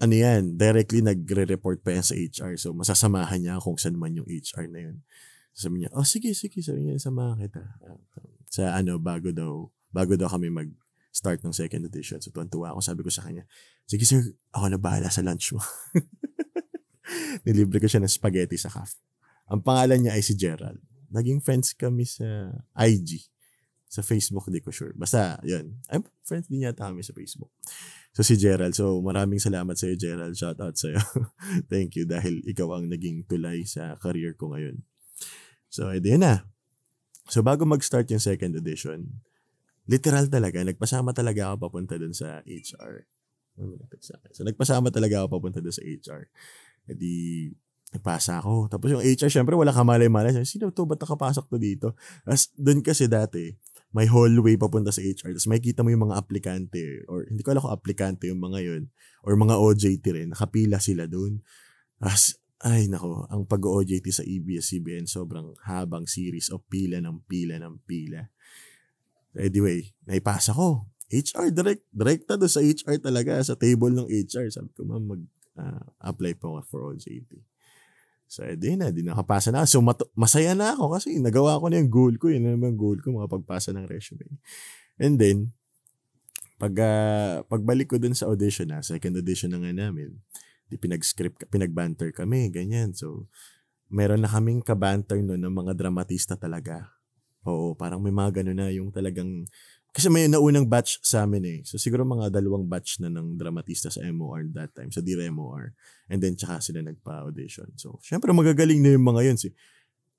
ano 0.00 0.14
yan, 0.16 0.56
directly 0.56 1.04
nagre-report 1.04 1.84
pa 1.84 1.92
yan 1.92 2.04
sa 2.04 2.16
HR. 2.16 2.56
So, 2.56 2.72
masasamahan 2.72 3.44
niya 3.44 3.60
kung 3.60 3.76
saan 3.76 4.00
man 4.00 4.16
yung 4.16 4.24
HR 4.24 4.66
na 4.72 4.88
yun. 4.88 5.04
Sabi 5.52 5.84
niya, 5.84 5.92
oh, 5.92 6.08
sige, 6.08 6.32
sige, 6.32 6.64
sabi 6.64 6.88
niya, 6.88 6.96
samahan 6.96 7.36
kita. 7.36 7.60
Sa 8.48 8.72
ano, 8.72 8.96
bago 8.96 9.28
daw, 9.28 9.68
bago 9.92 10.16
daw 10.16 10.32
kami 10.32 10.48
mag 10.48 10.72
start 11.12 11.44
ng 11.44 11.52
second 11.52 11.84
edition. 11.84 12.16
So, 12.24 12.32
tuwan-tuwa 12.32 12.72
ako. 12.72 12.80
Sabi 12.80 13.04
ko 13.04 13.10
sa 13.12 13.26
kanya, 13.28 13.44
sige 13.84 14.08
sir, 14.08 14.24
ako 14.56 14.72
na 14.72 14.78
bahala 14.80 15.12
sa 15.12 15.20
lunch 15.20 15.52
mo. 15.52 15.60
Nilibre 17.44 17.82
ko 17.82 17.90
siya 17.90 18.00
ng 18.00 18.08
spaghetti 18.08 18.56
sa 18.56 18.72
caf. 18.72 18.96
Ang 19.50 19.60
pangalan 19.60 20.06
niya 20.06 20.16
ay 20.16 20.22
si 20.22 20.38
Gerald. 20.38 20.78
Naging 21.10 21.42
friends 21.42 21.74
kami 21.74 22.06
sa 22.06 22.54
IG. 22.78 23.26
Sa 23.90 24.06
Facebook, 24.06 24.46
di 24.46 24.62
ko 24.62 24.70
sure. 24.70 24.94
Basta, 24.94 25.42
yun. 25.42 25.74
I'm 25.90 26.06
friends 26.22 26.46
din 26.46 26.62
yata 26.62 26.86
kami 26.86 27.02
sa 27.02 27.10
Facebook. 27.10 27.50
So, 28.10 28.26
si 28.26 28.34
Gerald. 28.34 28.74
So, 28.74 28.98
maraming 28.98 29.38
salamat 29.38 29.78
sa 29.78 29.86
iyo, 29.86 29.94
Gerald. 29.94 30.34
Shout 30.34 30.58
out 30.58 30.74
sa 30.74 30.90
iyo. 30.90 31.02
Thank 31.72 31.94
you 31.94 32.04
dahil 32.10 32.42
ikaw 32.42 32.74
ang 32.74 32.90
naging 32.90 33.22
tulay 33.30 33.62
sa 33.62 33.94
career 34.02 34.34
ko 34.34 34.50
ngayon. 34.50 34.82
So, 35.70 35.94
edi 35.94 36.18
na. 36.18 36.42
So, 37.30 37.46
bago 37.46 37.62
mag-start 37.62 38.10
yung 38.10 38.18
second 38.18 38.58
edition, 38.58 39.22
literal 39.86 40.26
talaga, 40.26 40.66
nagpasama 40.66 41.14
talaga 41.14 41.54
ako 41.54 41.70
papunta 41.70 41.94
dun 41.94 42.10
sa 42.10 42.42
HR. 42.42 43.06
So, 44.34 44.42
nagpasama 44.42 44.90
talaga 44.90 45.22
ako 45.22 45.38
papunta 45.38 45.62
dun 45.62 45.70
sa 45.70 45.86
HR. 45.86 46.26
Edi, 46.90 47.46
nagpasa 47.94 48.42
ako. 48.42 48.66
Tapos 48.66 48.90
yung 48.90 49.02
HR, 49.02 49.30
syempre, 49.30 49.54
wala 49.54 49.70
kamalay-malay. 49.70 50.34
Sino 50.42 50.74
to? 50.74 50.86
Ba't 50.86 50.98
nakapasok 50.98 51.46
to 51.46 51.58
dito? 51.58 51.88
As, 52.26 52.50
dun 52.58 52.82
kasi 52.82 53.06
dati, 53.06 53.54
may 53.90 54.06
hallway 54.06 54.54
papunta 54.54 54.94
sa 54.94 55.02
HR. 55.02 55.34
Tapos 55.34 55.50
makikita 55.50 55.82
mo 55.82 55.90
yung 55.90 56.06
mga 56.10 56.18
aplikante 56.18 57.02
or 57.10 57.26
hindi 57.26 57.42
ko 57.42 57.50
alam 57.50 57.62
kung 57.66 57.74
aplikante 57.74 58.30
yung 58.30 58.38
mga 58.38 58.58
yun 58.62 58.82
or 59.26 59.34
mga 59.34 59.58
OJT 59.58 60.04
rin. 60.14 60.28
Nakapila 60.30 60.78
sila 60.78 61.10
doon. 61.10 61.42
Tapos 61.98 62.38
ay 62.60 62.92
nako, 62.92 63.24
ang 63.32 63.48
pag-OJT 63.48 64.06
sa 64.12 64.20
E 64.20 64.36
ABS-CBN 64.36 65.08
sobrang 65.08 65.56
habang 65.64 66.04
series 66.04 66.52
of 66.52 66.60
pila 66.68 67.00
ng 67.00 67.24
pila 67.24 67.56
ng 67.56 67.80
pila. 67.88 68.28
Anyway, 69.32 69.90
naipasa 70.04 70.52
ko. 70.52 70.86
HR, 71.10 71.50
direct, 71.50 71.82
direkta 71.90 72.38
doon 72.38 72.52
sa 72.52 72.62
HR 72.62 73.02
talaga, 73.02 73.42
sa 73.42 73.58
table 73.58 73.90
ng 73.90 74.06
HR. 74.06 74.46
Sabi 74.52 74.70
ko, 74.76 74.86
ma'am, 74.86 75.02
mag-apply 75.02 76.32
ah, 76.36 76.38
uh, 76.38 76.38
po 76.38 76.62
for 76.62 76.94
OJT. 76.94 77.49
So, 78.30 78.46
edi 78.46 78.78
na, 78.78 78.94
di 78.94 79.02
nakapasa 79.02 79.50
na. 79.50 79.66
So, 79.66 79.82
mat- 79.82 80.06
masaya 80.14 80.54
na 80.54 80.78
ako 80.78 80.94
kasi 80.94 81.18
nagawa 81.18 81.58
ko 81.58 81.66
na 81.66 81.82
yung 81.82 81.90
goal 81.90 82.14
ko. 82.14 82.30
Yun 82.30 82.46
naman 82.46 82.78
goal 82.78 83.02
ko, 83.02 83.10
makapagpasa 83.10 83.74
ng 83.74 83.90
resume. 83.90 84.38
And 85.02 85.18
then, 85.18 85.50
pag, 86.54 86.78
uh, 86.78 87.42
pagbalik 87.50 87.90
ko 87.90 87.98
dun 87.98 88.14
sa 88.14 88.30
audition 88.30 88.70
na, 88.70 88.86
second 88.86 89.18
audition 89.18 89.50
na 89.50 89.58
nga 89.58 89.74
namin, 89.74 90.14
di 90.70 90.78
pinag-script, 90.78 91.50
pinag-banter 91.50 92.14
kami, 92.14 92.54
ganyan. 92.54 92.94
So, 92.94 93.26
meron 93.90 94.22
na 94.22 94.30
kaming 94.30 94.62
kabanter 94.62 95.18
noon 95.18 95.42
ng 95.42 95.50
mga 95.50 95.74
dramatista 95.74 96.38
talaga. 96.38 96.86
Oo, 97.42 97.74
parang 97.74 97.98
may 97.98 98.14
mga 98.14 98.40
gano'n 98.40 98.58
na 98.62 98.70
yung 98.70 98.94
talagang 98.94 99.42
kasi 99.90 100.06
may 100.06 100.30
naunang 100.30 100.70
batch 100.70 101.02
sa 101.02 101.26
amin 101.26 101.42
eh. 101.42 101.58
So 101.66 101.74
siguro 101.74 102.06
mga 102.06 102.30
dalawang 102.30 102.70
batch 102.70 103.02
na 103.02 103.10
ng 103.10 103.34
dramatista 103.34 103.90
sa 103.90 104.06
MOR 104.06 104.46
that 104.54 104.70
time, 104.70 104.94
sa 104.94 105.02
Dira 105.02 105.26
MOR. 105.34 105.74
And 106.06 106.22
then 106.22 106.38
tsaka 106.38 106.62
sila 106.62 106.86
nagpa-audition. 106.86 107.74
So 107.74 107.98
syempre 107.98 108.30
magagaling 108.30 108.78
na 108.78 108.94
yung 108.94 109.02
mga 109.02 109.20
yun. 109.26 109.38
Si, 109.38 109.50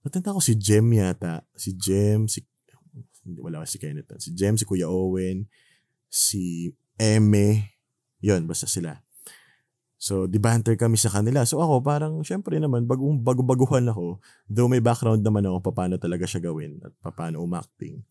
Natanda 0.01 0.33
ko 0.33 0.41
si 0.41 0.57
Jem 0.57 0.89
yata. 0.97 1.45
Si 1.53 1.77
Jem, 1.77 2.25
si, 2.25 2.41
wala 3.37 3.63
si 3.69 3.77
Kenneth. 3.77 4.17
Si 4.17 4.33
Jem, 4.33 4.57
si 4.57 4.65
Kuya 4.65 4.89
Owen, 4.89 5.45
si 6.09 6.73
Eme. 6.97 7.77
Yun, 8.19 8.49
basta 8.49 8.65
sila. 8.65 8.97
So, 10.01 10.25
dibanter 10.25 10.73
kami 10.73 10.97
sa 10.97 11.13
kanila. 11.13 11.45
So 11.45 11.61
ako 11.61 11.85
parang, 11.85 12.25
syempre 12.25 12.57
naman, 12.57 12.89
bagong 12.89 13.21
bago-baguhan 13.21 13.85
ako, 13.85 14.17
though 14.49 14.65
may 14.65 14.81
background 14.81 15.21
naman 15.21 15.45
ako 15.45 15.69
paano 15.69 16.01
talaga 16.01 16.25
siya 16.25 16.41
gawin 16.41 16.81
at 16.81 16.93
paano 17.13 17.45
umacting 17.45 18.01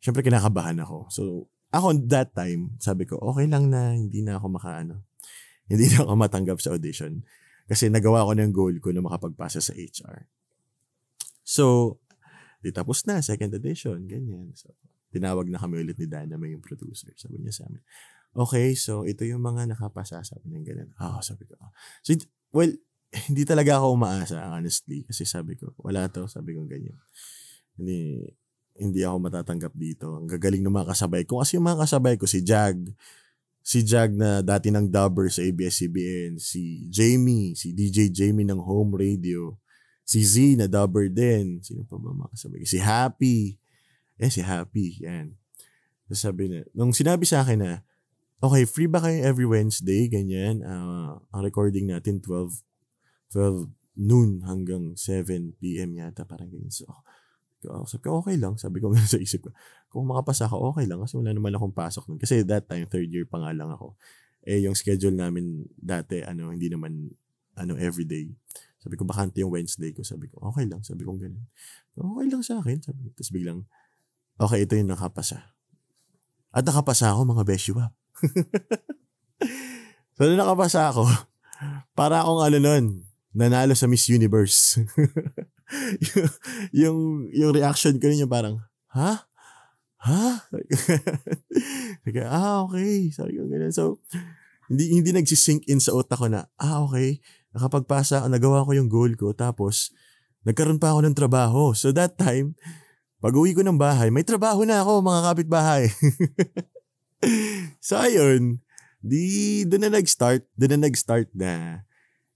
syempre 0.00 0.22
kinakabahan 0.22 0.78
ako. 0.82 1.08
So, 1.12 1.22
ako 1.74 1.98
that 2.08 2.32
time, 2.32 2.78
sabi 2.78 3.04
ko, 3.04 3.18
okay 3.20 3.50
lang 3.50 3.68
na 3.68 3.92
hindi 3.92 4.22
na 4.22 4.38
ako 4.38 4.46
makaano. 4.56 5.04
Hindi 5.66 5.90
na 5.90 6.06
ako 6.06 6.14
matanggap 6.14 6.62
sa 6.62 6.78
audition. 6.78 7.26
Kasi 7.66 7.90
nagawa 7.90 8.22
ko 8.22 8.38
ng 8.38 8.54
goal 8.54 8.78
ko 8.78 8.94
na 8.94 9.02
makapagpasa 9.02 9.58
sa 9.58 9.74
HR. 9.74 10.30
So, 11.42 11.98
di 12.62 12.70
tapos 12.70 13.02
na, 13.02 13.18
second 13.18 13.50
edition, 13.50 14.06
ganyan. 14.06 14.54
So, 14.54 14.78
tinawag 15.10 15.50
na 15.50 15.58
kami 15.58 15.82
ulit 15.82 15.98
ni 15.98 16.06
Dana, 16.06 16.38
may 16.38 16.54
yung 16.54 16.62
producer. 16.62 17.10
Sabi 17.18 17.42
niya 17.42 17.50
sa 17.50 17.66
amin, 17.66 17.82
okay, 18.38 18.78
so 18.78 19.02
ito 19.02 19.26
yung 19.26 19.42
mga 19.42 19.74
nakapasa. 19.74 20.22
Sabi 20.22 20.54
niya 20.54 20.62
ganyan. 20.62 20.94
Ah, 21.02 21.18
oh, 21.18 21.22
sabi 21.24 21.50
ko. 21.50 21.58
Oh. 21.58 21.74
So, 22.06 22.14
well, 22.54 22.70
hindi 23.26 23.42
talaga 23.42 23.82
ako 23.82 23.98
umaasa, 23.98 24.38
honestly. 24.54 25.02
Kasi 25.02 25.26
sabi 25.26 25.58
ko, 25.58 25.74
wala 25.82 26.06
to, 26.06 26.30
sabi 26.30 26.54
ko 26.54 26.62
ganyan. 26.68 26.94
Hindi, 27.74 28.22
hindi 28.76 29.02
ako 29.02 29.16
matatanggap 29.28 29.72
dito. 29.72 30.16
Ang 30.16 30.28
gagaling 30.28 30.62
ng 30.62 30.72
mga 30.72 30.92
kasabay 30.92 31.22
ko. 31.24 31.40
Kasi 31.40 31.56
yung 31.56 31.66
mga 31.66 31.84
kasabay 31.88 32.14
ko, 32.20 32.24
si 32.28 32.44
Jag, 32.44 32.76
si 33.64 33.82
Jag 33.82 34.12
na 34.14 34.44
dati 34.44 34.70
ng 34.70 34.86
dubber 34.86 35.26
sa 35.32 35.42
ABS-CBN, 35.42 36.38
si 36.38 36.86
Jamie, 36.92 37.56
si 37.56 37.72
DJ 37.72 38.12
Jamie 38.12 38.46
ng 38.46 38.60
home 38.60 38.94
radio, 38.94 39.56
si 40.06 40.22
Z 40.22 40.54
na 40.54 40.70
dubber 40.70 41.10
din. 41.10 41.58
Sino 41.64 41.82
pa 41.82 41.98
ba 41.98 42.14
mga 42.14 42.32
kasabay 42.36 42.62
ko? 42.62 42.66
Si 42.68 42.78
Happy. 42.78 43.58
Eh, 44.16 44.30
si 44.30 44.40
Happy. 44.40 45.02
Yan. 45.02 45.34
sabi 46.14 46.46
na, 46.46 46.62
nung 46.70 46.94
sinabi 46.94 47.26
sa 47.26 47.42
akin 47.42 47.58
na, 47.58 47.72
okay, 48.38 48.62
free 48.68 48.86
ba 48.86 49.02
kayo 49.02 49.18
every 49.24 49.48
Wednesday? 49.48 50.06
Ganyan. 50.06 50.62
Uh, 50.62 51.18
ang 51.34 51.42
recording 51.42 51.90
natin 51.90 52.22
12, 52.22 52.62
12 53.34 53.66
noon 53.96 54.44
hanggang 54.44 54.94
7 54.94 55.56
p.m. 55.58 55.96
yata. 55.96 56.22
Parang 56.22 56.46
ganyan. 56.52 56.70
So, 56.70 56.86
sabi 57.64 58.02
ko, 58.04 58.20
okay 58.20 58.36
lang. 58.36 58.54
Sabi 58.60 58.78
ko 58.78 58.92
nga 58.92 59.00
sa 59.14 59.18
isip 59.20 59.48
ko, 59.48 59.50
kung 59.88 60.04
makapasa 60.06 60.46
ka, 60.50 60.56
okay 60.56 60.84
lang. 60.84 61.00
Kasi 61.00 61.16
wala 61.16 61.32
naman 61.32 61.52
akong 61.56 61.72
pasok 61.72 62.08
nun. 62.10 62.20
Kasi 62.20 62.44
that 62.44 62.68
time, 62.68 62.84
third 62.88 63.08
year 63.08 63.24
pa 63.24 63.40
nga 63.40 63.52
lang 63.56 63.72
ako. 63.72 63.96
Eh, 64.46 64.62
yung 64.62 64.78
schedule 64.78 65.16
namin 65.16 65.66
dati, 65.74 66.22
ano, 66.22 66.54
hindi 66.54 66.70
naman, 66.70 67.10
ano, 67.56 67.72
everyday. 67.80 68.30
Sabi 68.78 68.94
ko, 68.94 69.02
bakante 69.02 69.42
yung 69.42 69.50
Wednesday 69.50 69.90
ko. 69.90 70.06
Sabi 70.06 70.30
ko, 70.30 70.38
okay 70.46 70.68
lang. 70.68 70.84
Sabi 70.86 71.02
ko, 71.02 71.16
ganun. 71.18 71.42
Okay 71.96 72.26
lang 72.30 72.42
sa 72.44 72.62
akin. 72.62 72.78
Sabi 72.78 72.98
ko, 73.02 73.08
tapos 73.16 73.32
biglang, 73.34 73.66
okay, 74.38 74.62
ito 74.62 74.78
yung 74.78 74.92
nakapasa. 74.92 75.56
At 76.54 76.62
nakapasa 76.62 77.10
ako, 77.10 77.26
mga 77.26 77.44
beshiwap. 77.44 77.92
so, 80.14 80.28
nung 80.28 80.38
nakapasa 80.38 80.92
ako, 80.92 81.08
para 81.96 82.22
akong 82.22 82.40
ano 82.46 82.58
nun, 82.62 82.84
nanalo 83.34 83.74
sa 83.74 83.88
Miss 83.90 84.06
Universe. 84.06 84.78
yung, 86.82 87.28
yung 87.34 87.52
reaction 87.54 87.98
ko 87.98 88.06
niya 88.06 88.30
parang, 88.30 88.62
ha? 88.94 89.26
Ha? 90.06 90.46
Sabi 92.06 92.20
ah, 92.22 92.62
okay. 92.62 93.10
Sabi 93.10 93.42
ko 93.42 93.50
ganun. 93.50 93.74
So, 93.74 93.98
hindi, 94.70 94.94
hindi 94.94 95.10
nagsisink 95.10 95.66
in 95.66 95.82
sa 95.82 95.94
utak 95.94 96.18
ko 96.18 96.30
na, 96.30 96.46
ah, 96.58 96.82
okay. 96.86 97.18
Nakapagpasa, 97.54 98.26
nagawa 98.30 98.66
ko 98.66 98.70
yung 98.76 98.90
goal 98.90 99.14
ko. 99.18 99.34
Tapos, 99.34 99.90
nagkaroon 100.46 100.78
pa 100.78 100.94
ako 100.94 101.00
ng 101.06 101.16
trabaho. 101.16 101.74
So, 101.74 101.90
that 101.94 102.14
time, 102.18 102.54
pag 103.18 103.34
uwi 103.34 103.56
ko 103.56 103.64
ng 103.64 103.80
bahay, 103.80 104.12
may 104.12 104.22
trabaho 104.22 104.62
na 104.62 104.84
ako, 104.84 105.02
mga 105.02 105.20
kapitbahay. 105.32 105.84
so, 107.86 107.98
ayun. 107.98 108.62
Di, 109.00 109.62
doon 109.66 109.88
na 109.88 109.90
nag-start. 109.98 110.46
Doon 110.54 110.78
na 110.78 110.80
nag-start 110.90 111.30
na 111.34 111.82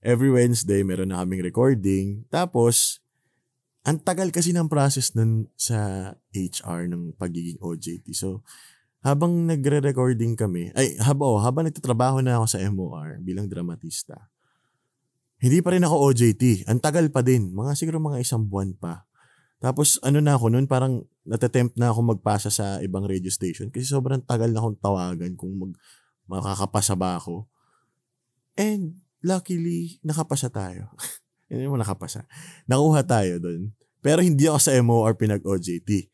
every 0.01 0.33
Wednesday, 0.33 0.81
meron 0.81 1.13
na 1.13 1.21
kaming 1.21 1.45
recording. 1.45 2.25
Tapos, 2.33 3.00
ang 3.81 3.97
tagal 4.05 4.29
kasi 4.29 4.53
ng 4.53 4.69
process 4.69 5.17
nun 5.17 5.49
sa 5.57 6.11
HR 6.33 6.85
ng 6.91 7.17
pagiging 7.17 7.57
OJT. 7.57 8.13
So, 8.13 8.45
habang 9.01 9.49
nagre-recording 9.49 10.37
kami, 10.37 10.69
ay, 10.77 11.01
haba, 11.01 11.25
oh, 11.25 11.41
habang 11.41 11.65
nagtatrabaho 11.65 12.21
na 12.21 12.37
ako 12.37 12.45
sa 12.45 12.61
MOR 12.69 13.17
bilang 13.25 13.49
dramatista, 13.49 14.29
hindi 15.41 15.57
pa 15.65 15.73
rin 15.73 15.81
ako 15.81 16.13
OJT. 16.13 16.69
Ang 16.69 16.77
tagal 16.77 17.09
pa 17.09 17.25
din. 17.25 17.49
Mga 17.49 17.73
siguro 17.73 17.97
mga 17.97 18.21
isang 18.21 18.45
buwan 18.45 18.77
pa. 18.77 19.09
Tapos 19.57 19.97
ano 20.05 20.21
na 20.21 20.37
ako 20.37 20.53
noon, 20.53 20.69
parang 20.69 21.01
natatempt 21.25 21.81
na 21.81 21.89
ako 21.89 22.13
magpasa 22.13 22.53
sa 22.53 22.77
ibang 22.81 23.05
radio 23.05 23.29
station 23.29 23.69
kasi 23.73 23.85
sobrang 23.89 24.21
tagal 24.21 24.49
na 24.49 24.61
akong 24.61 24.77
tawagan 24.81 25.33
kung 25.33 25.53
mag, 25.57 25.73
makakapasa 26.29 26.93
ba 26.93 27.17
ako. 27.17 27.49
And 28.53 29.01
luckily, 29.25 29.97
nakapasa 30.05 30.49
tayo. 30.53 30.93
Hindi 31.51 31.67
mo 31.67 31.75
nakapasa. 31.75 32.23
Nakuha 32.63 33.03
tayo 33.03 33.35
doon. 33.43 33.75
Pero 33.99 34.23
hindi 34.23 34.47
ako 34.47 34.59
sa 34.63 34.71
MOR 34.79 35.19
pinag-OJT. 35.19 36.07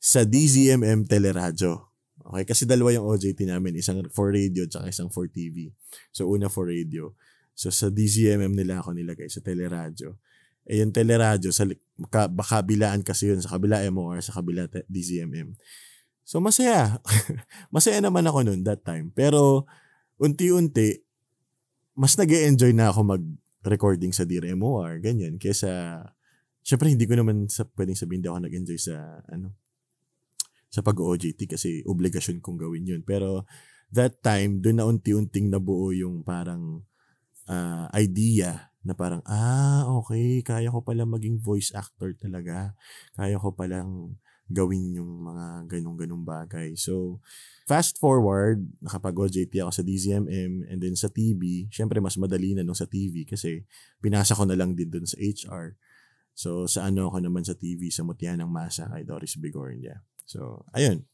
Sa 0.00 0.24
DZMM 0.24 1.04
Teleradyo. 1.04 1.92
Okay, 2.22 2.48
kasi 2.48 2.64
dalawa 2.64 2.96
yung 2.96 3.04
OJT 3.04 3.44
namin. 3.44 3.76
Isang 3.76 4.08
for 4.08 4.32
radio 4.32 4.64
at 4.64 4.88
isang 4.88 5.12
for 5.12 5.28
TV. 5.28 5.68
So, 6.08 6.32
una 6.32 6.48
for 6.48 6.72
radio. 6.72 7.12
So, 7.52 7.68
sa 7.68 7.92
DZMM 7.92 8.56
nila 8.56 8.80
ako 8.80 8.96
nilagay 8.96 9.28
sa 9.28 9.44
Teleradyo. 9.44 10.16
Eh, 10.64 10.80
yung 10.80 10.90
Teleradyo, 10.90 11.52
sa 11.52 11.68
kabilaan 12.48 13.04
kasi 13.04 13.28
yun. 13.28 13.44
Sa 13.44 13.52
kabila 13.52 13.84
MOR, 13.92 14.24
sa 14.24 14.32
kabila 14.32 14.72
DZMM. 14.88 15.52
So, 16.24 16.40
masaya. 16.40 16.96
masaya 17.74 18.00
naman 18.00 18.24
ako 18.24 18.48
noon 18.48 18.64
that 18.64 18.80
time. 18.80 19.12
Pero, 19.12 19.68
unti-unti, 20.16 21.04
mas 21.92 22.16
nag 22.16 22.32
enjoy 22.32 22.72
na 22.72 22.88
ako 22.88 23.00
mag 23.04 23.22
recording 23.66 24.10
sa 24.10 24.26
Dear 24.26 24.46
MOR, 24.54 24.98
ganyan. 24.98 25.38
Kesa, 25.38 26.02
syempre 26.62 26.90
hindi 26.90 27.06
ko 27.06 27.18
naman 27.18 27.46
sa, 27.46 27.66
pwedeng 27.74 27.98
sabihin 27.98 28.22
di 28.22 28.28
ako 28.30 28.38
nag-enjoy 28.46 28.78
sa, 28.78 29.22
ano, 29.30 29.54
sa 30.72 30.80
pag-OJT 30.80 31.40
kasi 31.46 31.84
obligasyon 31.84 32.40
kong 32.40 32.58
gawin 32.58 32.88
yun. 32.88 33.02
Pero, 33.04 33.44
that 33.92 34.24
time, 34.24 34.64
doon 34.64 34.76
na 34.80 34.88
unti-unting 34.88 35.52
nabuo 35.52 35.92
yung 35.92 36.24
parang 36.24 36.80
uh, 37.46 37.86
idea 37.92 38.72
na 38.82 38.96
parang, 38.96 39.22
ah, 39.28 39.86
okay, 40.02 40.42
kaya 40.42 40.72
ko 40.72 40.82
pala 40.82 41.06
maging 41.06 41.38
voice 41.38 41.70
actor 41.76 42.16
talaga. 42.18 42.74
Kaya 43.14 43.38
ko 43.38 43.54
palang 43.54 44.18
gawin 44.50 44.98
yung 44.98 45.22
mga 45.22 45.70
ganong-ganong 45.70 46.26
bagay. 46.26 46.74
So, 46.74 47.22
fast 47.68 48.00
forward, 48.00 48.66
nakapag-OJT 48.82 49.62
ako 49.62 49.72
sa 49.72 49.82
DZMM 49.86 50.66
and 50.66 50.78
then 50.82 50.98
sa 50.98 51.08
TV. 51.08 51.70
Syempre, 51.70 52.02
mas 52.02 52.18
madali 52.18 52.58
na 52.58 52.66
nung 52.66 52.76
sa 52.76 52.88
TV 52.88 53.22
kasi 53.22 53.62
pinasa 54.02 54.34
ko 54.34 54.42
na 54.48 54.58
lang 54.58 54.74
din 54.74 54.90
dun 54.90 55.06
sa 55.06 55.16
HR. 55.20 55.78
So, 56.32 56.64
sa 56.66 56.88
ano 56.88 57.12
ako 57.12 57.22
naman 57.22 57.44
sa 57.44 57.54
TV, 57.54 57.92
sa 57.92 58.02
Mutya 58.02 58.36
ng 58.36 58.48
Masa 58.48 58.88
kay 58.88 59.04
Doris 59.04 59.36
Bigornia. 59.36 60.00
So, 60.24 60.64
ayun. 60.72 61.04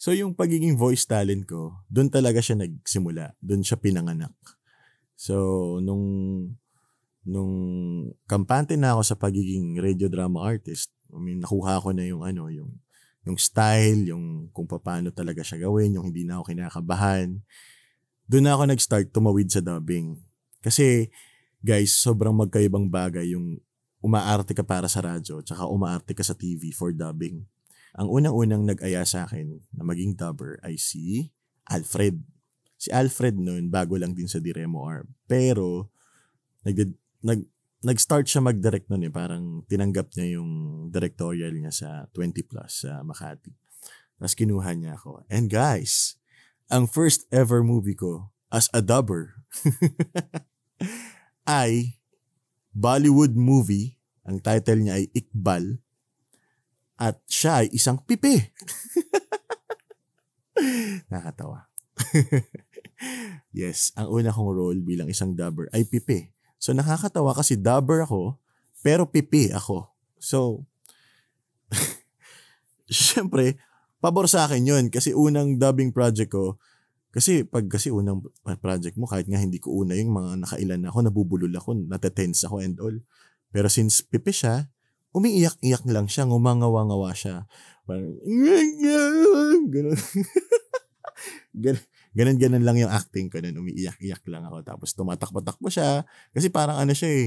So, 0.00 0.12
yung 0.12 0.36
pagiging 0.36 0.76
voice 0.76 1.08
talent 1.08 1.48
ko, 1.48 1.84
doon 1.88 2.12
talaga 2.12 2.40
siya 2.40 2.60
nagsimula. 2.60 3.36
Doon 3.40 3.64
siya 3.64 3.80
pinanganak. 3.80 4.34
So, 5.14 5.78
nung 5.80 6.04
nung 7.24 7.54
kampante 8.28 8.76
na 8.76 8.92
ako 8.92 9.02
sa 9.02 9.16
pagiging 9.16 9.80
radio 9.80 10.12
drama 10.12 10.44
artist, 10.44 10.92
I 11.14 11.20
mean, 11.22 11.40
nakuha 11.40 11.78
ko 11.78 11.94
na 11.94 12.04
yung 12.04 12.26
ano, 12.26 12.50
yung 12.50 12.74
yung 13.24 13.40
style, 13.40 14.04
yung 14.04 14.52
kung 14.52 14.68
paano 14.68 15.08
talaga 15.08 15.40
siya 15.40 15.64
gawin, 15.64 15.96
yung 15.96 16.12
hindi 16.12 16.28
na 16.28 16.38
ako 16.38 16.52
kinakabahan. 16.52 17.40
Doon 18.28 18.44
na 18.44 18.52
ako 18.52 18.62
nag-start 18.68 19.08
tumawid 19.14 19.48
sa 19.48 19.64
dubbing. 19.64 20.20
Kasi 20.60 21.08
guys, 21.64 21.96
sobrang 21.96 22.36
magkaibang 22.36 22.92
bagay 22.92 23.32
yung 23.32 23.56
umaarte 24.04 24.52
ka 24.52 24.60
para 24.60 24.84
sa 24.84 25.00
radyo 25.00 25.40
tsaka 25.40 25.64
umaarte 25.64 26.12
ka 26.12 26.20
sa 26.20 26.36
TV 26.36 26.68
for 26.76 26.92
dubbing. 26.92 27.40
Ang 27.96 28.08
unang-unang 28.12 28.68
nag-aya 28.68 29.06
sa 29.08 29.24
akin 29.24 29.64
na 29.72 29.82
maging 29.86 30.12
dubber 30.12 30.60
ay 30.60 30.76
si 30.76 31.32
Alfred. 31.64 32.20
Si 32.76 32.92
Alfred 32.92 33.38
noon, 33.40 33.72
bago 33.72 33.96
lang 33.96 34.12
din 34.12 34.28
sa 34.28 34.42
Diremo 34.42 34.84
R. 34.84 35.08
Pero, 35.24 35.88
nag, 36.66 36.76
nag, 37.24 37.40
nag-start 37.84 38.24
siya 38.24 38.40
mag-direct 38.40 38.88
noon 38.88 39.06
eh. 39.06 39.12
Parang 39.12 39.44
tinanggap 39.68 40.16
niya 40.16 40.40
yung 40.40 40.50
directorial 40.88 41.52
niya 41.52 41.70
sa 41.70 41.88
20 42.16 42.48
plus 42.48 42.88
sa 42.88 43.04
Makati. 43.04 43.52
Tapos 44.16 44.34
kinuha 44.34 44.72
niya 44.72 44.96
ako. 44.96 45.28
And 45.28 45.52
guys, 45.52 46.16
ang 46.72 46.88
first 46.88 47.28
ever 47.28 47.60
movie 47.60 47.94
ko 47.94 48.32
as 48.48 48.72
a 48.72 48.80
dubber 48.80 49.44
ay 51.44 52.00
Bollywood 52.74 53.38
movie. 53.38 54.00
Ang 54.24 54.40
title 54.40 54.80
niya 54.82 54.98
ay 54.98 55.06
Iqbal. 55.12 55.78
At 56.98 57.20
siya 57.28 57.62
ay 57.62 57.68
isang 57.76 58.00
pipi. 58.02 58.40
Nakatawa. 61.12 61.70
yes, 63.54 63.94
ang 63.94 64.10
una 64.10 64.34
kong 64.34 64.50
role 64.50 64.80
bilang 64.82 65.06
isang 65.06 65.38
dubber 65.38 65.70
ay 65.70 65.86
pipi. 65.86 66.33
So 66.64 66.72
nakakatawa 66.72 67.36
kasi 67.36 67.60
dubber 67.60 68.08
ako, 68.08 68.40
pero 68.80 69.04
pipi 69.04 69.52
ako. 69.52 69.84
So, 70.16 70.64
syempre, 72.88 73.60
pabor 74.00 74.32
sa 74.32 74.48
akin 74.48 74.64
yun 74.64 74.84
kasi 74.88 75.12
unang 75.12 75.60
dubbing 75.60 75.92
project 75.92 76.32
ko, 76.32 76.56
kasi 77.12 77.44
pag 77.44 77.68
kasi 77.68 77.92
unang 77.92 78.24
project 78.64 78.96
mo, 78.96 79.04
kahit 79.04 79.28
nga 79.28 79.36
hindi 79.36 79.60
ko 79.60 79.76
una 79.84 79.92
yung 79.92 80.16
mga 80.16 80.40
nakailan 80.40 80.80
na 80.80 80.88
ako, 80.88 80.98
nabubulol 81.04 81.52
ako, 81.52 81.76
natetense 81.84 82.48
ako 82.48 82.64
and 82.64 82.80
all. 82.80 82.96
Pero 83.52 83.68
since 83.68 84.00
pipi 84.00 84.32
siya, 84.32 84.72
umiiyak-iyak 85.12 85.84
lang 85.84 86.08
siya, 86.08 86.24
ngumangawa-ngawa 86.24 87.12
siya. 87.12 87.44
Parang, 87.84 88.16
ganun. 89.74 90.00
ganun. 91.68 91.86
Ganun-ganun 92.14 92.62
lang 92.62 92.78
yung 92.78 92.90
acting 92.94 93.26
ko 93.26 93.42
nun. 93.42 93.58
Umiiyak-iyak 93.58 94.22
lang 94.30 94.46
ako. 94.46 94.62
Tapos 94.62 94.94
tumatakbo-takbo 94.94 95.66
siya. 95.66 96.06
Kasi 96.30 96.48
parang 96.48 96.78
ano 96.78 96.94
siya 96.94 97.10
eh. 97.10 97.26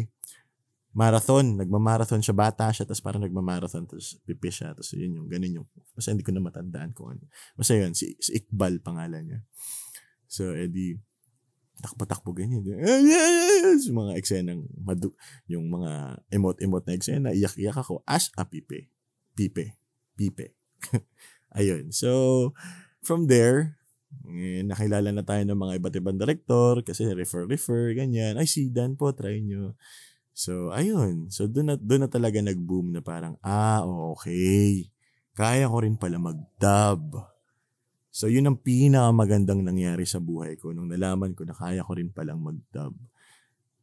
Marathon. 0.96 1.60
Nagmamarathon 1.60 2.24
siya. 2.24 2.32
Bata 2.32 2.72
siya. 2.72 2.88
Tapos 2.88 3.04
parang 3.04 3.22
nagmamarathon. 3.22 3.84
Tapos 3.84 4.16
pipi 4.24 4.48
siya. 4.48 4.72
Tapos 4.72 4.96
yun 4.96 5.20
yung 5.20 5.28
ganun 5.28 5.62
yung. 5.62 5.68
Basta 5.92 6.16
hindi 6.16 6.24
ko 6.24 6.32
na 6.32 6.40
matandaan 6.40 6.96
kung 6.96 7.20
ano. 7.20 7.28
Basta 7.60 7.76
yun. 7.76 7.92
Si, 7.92 8.16
si 8.18 8.40
Iqbal 8.40 8.80
pangalan 8.80 9.24
niya. 9.28 9.40
So, 10.28 10.56
edi, 10.56 11.00
takbo-takbo 11.80 12.34
ganyan. 12.34 12.66
Yung 13.88 13.98
mga 13.98 14.14
eksenang, 14.18 14.66
madu- 14.76 15.16
yung 15.46 15.70
mga 15.70 16.24
emote-emote 16.34 16.86
na 16.90 16.96
eksena, 16.98 17.30
iyak-iyak 17.32 17.78
ako 17.78 18.02
as 18.10 18.34
a 18.36 18.44
pipe. 18.44 18.90
Pipe. 19.38 19.78
Pipe. 20.18 20.58
Ayun. 21.58 21.94
So, 21.94 22.52
from 23.06 23.30
there, 23.30 23.77
eh, 24.28 24.62
nakilala 24.64 25.10
na 25.12 25.24
tayo 25.24 25.44
ng 25.44 25.58
mga 25.58 25.74
iba't 25.80 25.96
ibang 26.00 26.18
director 26.20 26.74
kasi 26.84 27.08
refer-refer, 27.08 27.96
ganyan. 27.96 28.40
Ay, 28.40 28.48
si 28.48 28.72
Dan 28.72 28.96
po, 28.96 29.12
try 29.12 29.40
nyo. 29.44 29.76
So, 30.32 30.72
ayun. 30.72 31.34
So, 31.34 31.50
doon 31.50 31.74
na, 31.74 31.76
doon 31.76 32.06
na 32.06 32.10
talaga 32.12 32.40
nag-boom 32.40 32.94
na 32.94 33.02
parang, 33.02 33.36
ah, 33.42 33.82
okay. 33.86 34.92
Kaya 35.34 35.70
ko 35.70 35.82
rin 35.82 35.98
pala 35.98 36.18
mag-dub 36.18 37.28
So 38.18 38.26
yun 38.26 38.50
ang 38.50 38.58
pinakamagandang 38.58 39.62
nangyari 39.62 40.02
sa 40.10 40.18
buhay 40.18 40.58
ko 40.58 40.74
nung 40.74 40.90
nalaman 40.90 41.38
ko 41.38 41.46
na 41.46 41.54
kaya 41.54 41.86
ko 41.86 41.94
rin 41.94 42.10
palang 42.10 42.42
mag-dub. 42.42 42.98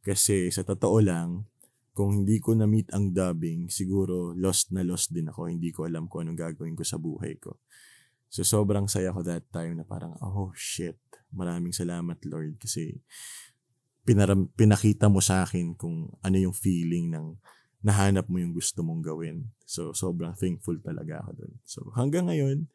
Kasi 0.03 0.51
sa 0.51 0.67
totoo 0.67 0.99
lang, 0.99 1.47
kung 1.95 2.11
hindi 2.11 2.43
ko 2.43 2.51
na-meet 2.51 2.91
ang 2.91 3.15
dubbing, 3.15 3.71
siguro 3.71 4.35
lost 4.35 4.75
na 4.75 4.83
lost 4.83 5.15
din 5.15 5.31
ako. 5.31 5.47
Hindi 5.47 5.71
ko 5.71 5.87
alam 5.87 6.11
kung 6.11 6.27
anong 6.27 6.51
gagawin 6.51 6.75
ko 6.75 6.83
sa 6.83 6.99
buhay 6.99 7.39
ko. 7.39 7.63
So 8.29 8.43
sobrang 8.43 8.89
saya 8.91 9.15
ko 9.15 9.23
that 9.23 9.47
time 9.53 9.79
na 9.79 9.85
parang, 9.87 10.17
oh 10.19 10.51
shit, 10.55 10.99
maraming 11.31 11.71
salamat 11.71 12.19
Lord 12.27 12.59
kasi 12.59 12.99
pinaram, 14.05 14.47
pinakita 14.53 15.09
mo 15.09 15.19
sa 15.19 15.43
akin 15.43 15.73
kung 15.73 16.13
ano 16.21 16.37
yung 16.37 16.53
feeling 16.53 17.09
ng 17.09 17.37
nahanap 17.85 18.25
mo 18.29 18.41
yung 18.41 18.53
gusto 18.53 18.81
mong 18.81 19.05
gawin. 19.05 19.49
So 19.65 19.93
sobrang 19.93 20.33
thankful 20.33 20.77
talaga 20.81 21.21
ako 21.21 21.31
dun. 21.37 21.53
So 21.65 21.79
hanggang 21.93 22.29
ngayon, 22.29 22.69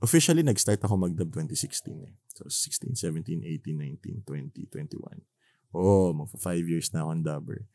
officially 0.00 0.42
nag-start 0.42 0.80
ako 0.82 0.96
mag-dub 0.96 1.30
2016 1.34 2.06
eh. 2.06 2.14
So 2.32 2.46
16, 2.48 2.96
17, 2.96 3.44
18, 3.44 3.76
19, 4.00 4.24
20, 4.24 4.66
21. 4.66 5.20
Oo, 5.70 6.10
oh, 6.10 6.14
magpa 6.14 6.38
5 6.54 6.66
years 6.66 6.90
na 6.90 7.06
akong 7.06 7.22
dubber. 7.22 7.66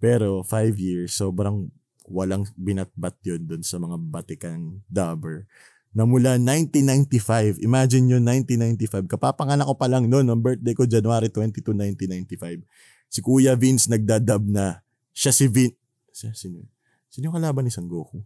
Pero 0.00 0.40
5 0.44 0.76
years, 0.78 1.12
sobrang 1.12 1.68
walang 2.08 2.48
binatbat 2.58 3.18
yun 3.22 3.44
dun 3.46 3.62
sa 3.62 3.78
mga 3.78 3.96
batikang 4.10 4.82
dubber. 4.88 5.46
Na 5.92 6.08
mula 6.08 6.40
1995, 6.40 7.60
imagine 7.60 8.16
yun, 8.16 8.24
1995, 8.24 9.04
kapapanganak 9.12 9.68
ko 9.68 9.76
pa 9.76 9.92
lang 9.92 10.08
noon, 10.08 10.24
ang 10.24 10.40
birthday 10.40 10.72
ko 10.72 10.88
January 10.88 11.28
22, 11.28 11.76
1995. 12.00 12.64
Si 13.12 13.20
Kuya 13.20 13.52
Vince 13.60 13.92
nagdadub 13.92 14.48
na. 14.48 14.80
Siya 15.12 15.36
si 15.36 15.44
Vince. 15.52 15.76
Sino? 16.32 16.64
Sino 17.12 17.28
yung 17.28 17.36
kalaban 17.36 17.68
ni 17.68 17.72
San 17.72 17.84
Goku? 17.84 18.24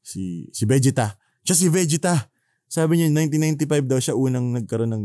Si, 0.00 0.48
si 0.48 0.64
Vegeta. 0.64 1.20
Siya 1.44 1.52
si 1.52 1.68
Vegeta. 1.68 2.32
Sabi 2.72 2.96
niya 2.96 3.12
1995 3.12 3.84
daw 3.84 4.00
siya 4.00 4.16
unang 4.16 4.56
nagkaroon 4.56 4.96
ng 4.96 5.04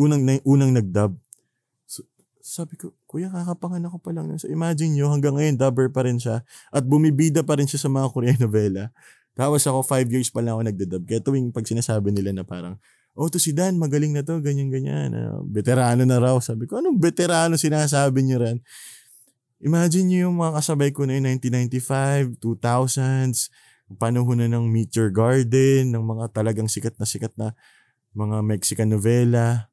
unang 0.00 0.22
unang 0.48 0.72
nagdub. 0.72 1.12
So, 1.84 2.08
sabi 2.40 2.80
ko, 2.80 2.96
kuya 3.04 3.28
kakapanganak 3.28 3.92
ko 3.92 4.00
pa 4.00 4.16
lang. 4.16 4.32
So 4.40 4.48
imagine 4.48 4.96
nyo, 4.96 5.12
hanggang 5.12 5.36
ngayon 5.36 5.60
dubber 5.60 5.92
pa 5.92 6.08
rin 6.08 6.16
siya 6.16 6.40
at 6.72 6.82
bumibida 6.88 7.44
pa 7.44 7.60
rin 7.60 7.68
siya 7.68 7.84
sa 7.84 7.92
mga 7.92 8.08
Korean 8.08 8.40
novela. 8.40 8.88
Tapos 9.32 9.64
ako 9.64 9.80
5 9.84 10.12
years 10.12 10.28
pa 10.28 10.44
lang 10.44 10.56
ako 10.56 10.62
nagdadub. 10.68 11.02
Kaya 11.08 11.20
tuwing 11.24 11.50
pag 11.50 11.64
sinasabi 11.64 12.12
nila 12.12 12.36
na 12.36 12.44
parang, 12.44 12.76
oh 13.16 13.28
to 13.28 13.40
si 13.40 13.52
Dan, 13.52 13.80
magaling 13.80 14.12
na 14.12 14.24
to, 14.24 14.40
ganyan-ganyan. 14.40 15.12
Uh, 15.12 15.40
veterano 15.48 16.04
na 16.04 16.20
raw. 16.20 16.36
Sabi 16.40 16.68
ko, 16.68 16.80
anong 16.80 17.00
veterano 17.00 17.56
sinasabi 17.56 18.24
niyo 18.24 18.44
ran? 18.44 18.58
Imagine 19.62 20.04
niyo 20.10 20.18
yung 20.28 20.36
mga 20.42 20.58
kasabay 20.58 20.90
ko 20.90 21.06
na 21.06 21.16
yung 21.16 21.38
1995, 21.38 22.40
2000s, 22.42 23.48
panahon 23.96 24.42
na 24.42 24.48
ng 24.50 24.66
Meteor 24.66 25.12
Garden, 25.12 25.92
ng 25.92 26.02
mga 26.02 26.24
talagang 26.34 26.66
sikat 26.66 26.96
na 26.98 27.06
sikat 27.06 27.32
na 27.38 27.54
mga 28.12 28.42
Mexican 28.44 28.90
novela. 28.90 29.72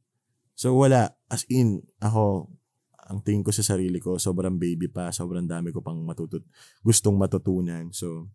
So 0.54 0.76
wala, 0.76 1.15
as 1.32 1.48
in, 1.50 1.84
ako, 2.04 2.52
ang 3.10 3.26
tingin 3.26 3.41
ko 3.41 3.50
sa 3.50 3.65
sarili 3.65 3.98
ko, 3.98 4.22
sobrang 4.22 4.62
baby 4.62 4.86
pa, 4.86 5.10
sobrang 5.10 5.50
dami 5.50 5.74
ko 5.74 5.82
pang 5.82 5.98
matutut 6.06 6.45
gustong 6.86 7.17
matutunan. 7.17 7.89
So, 7.89 8.30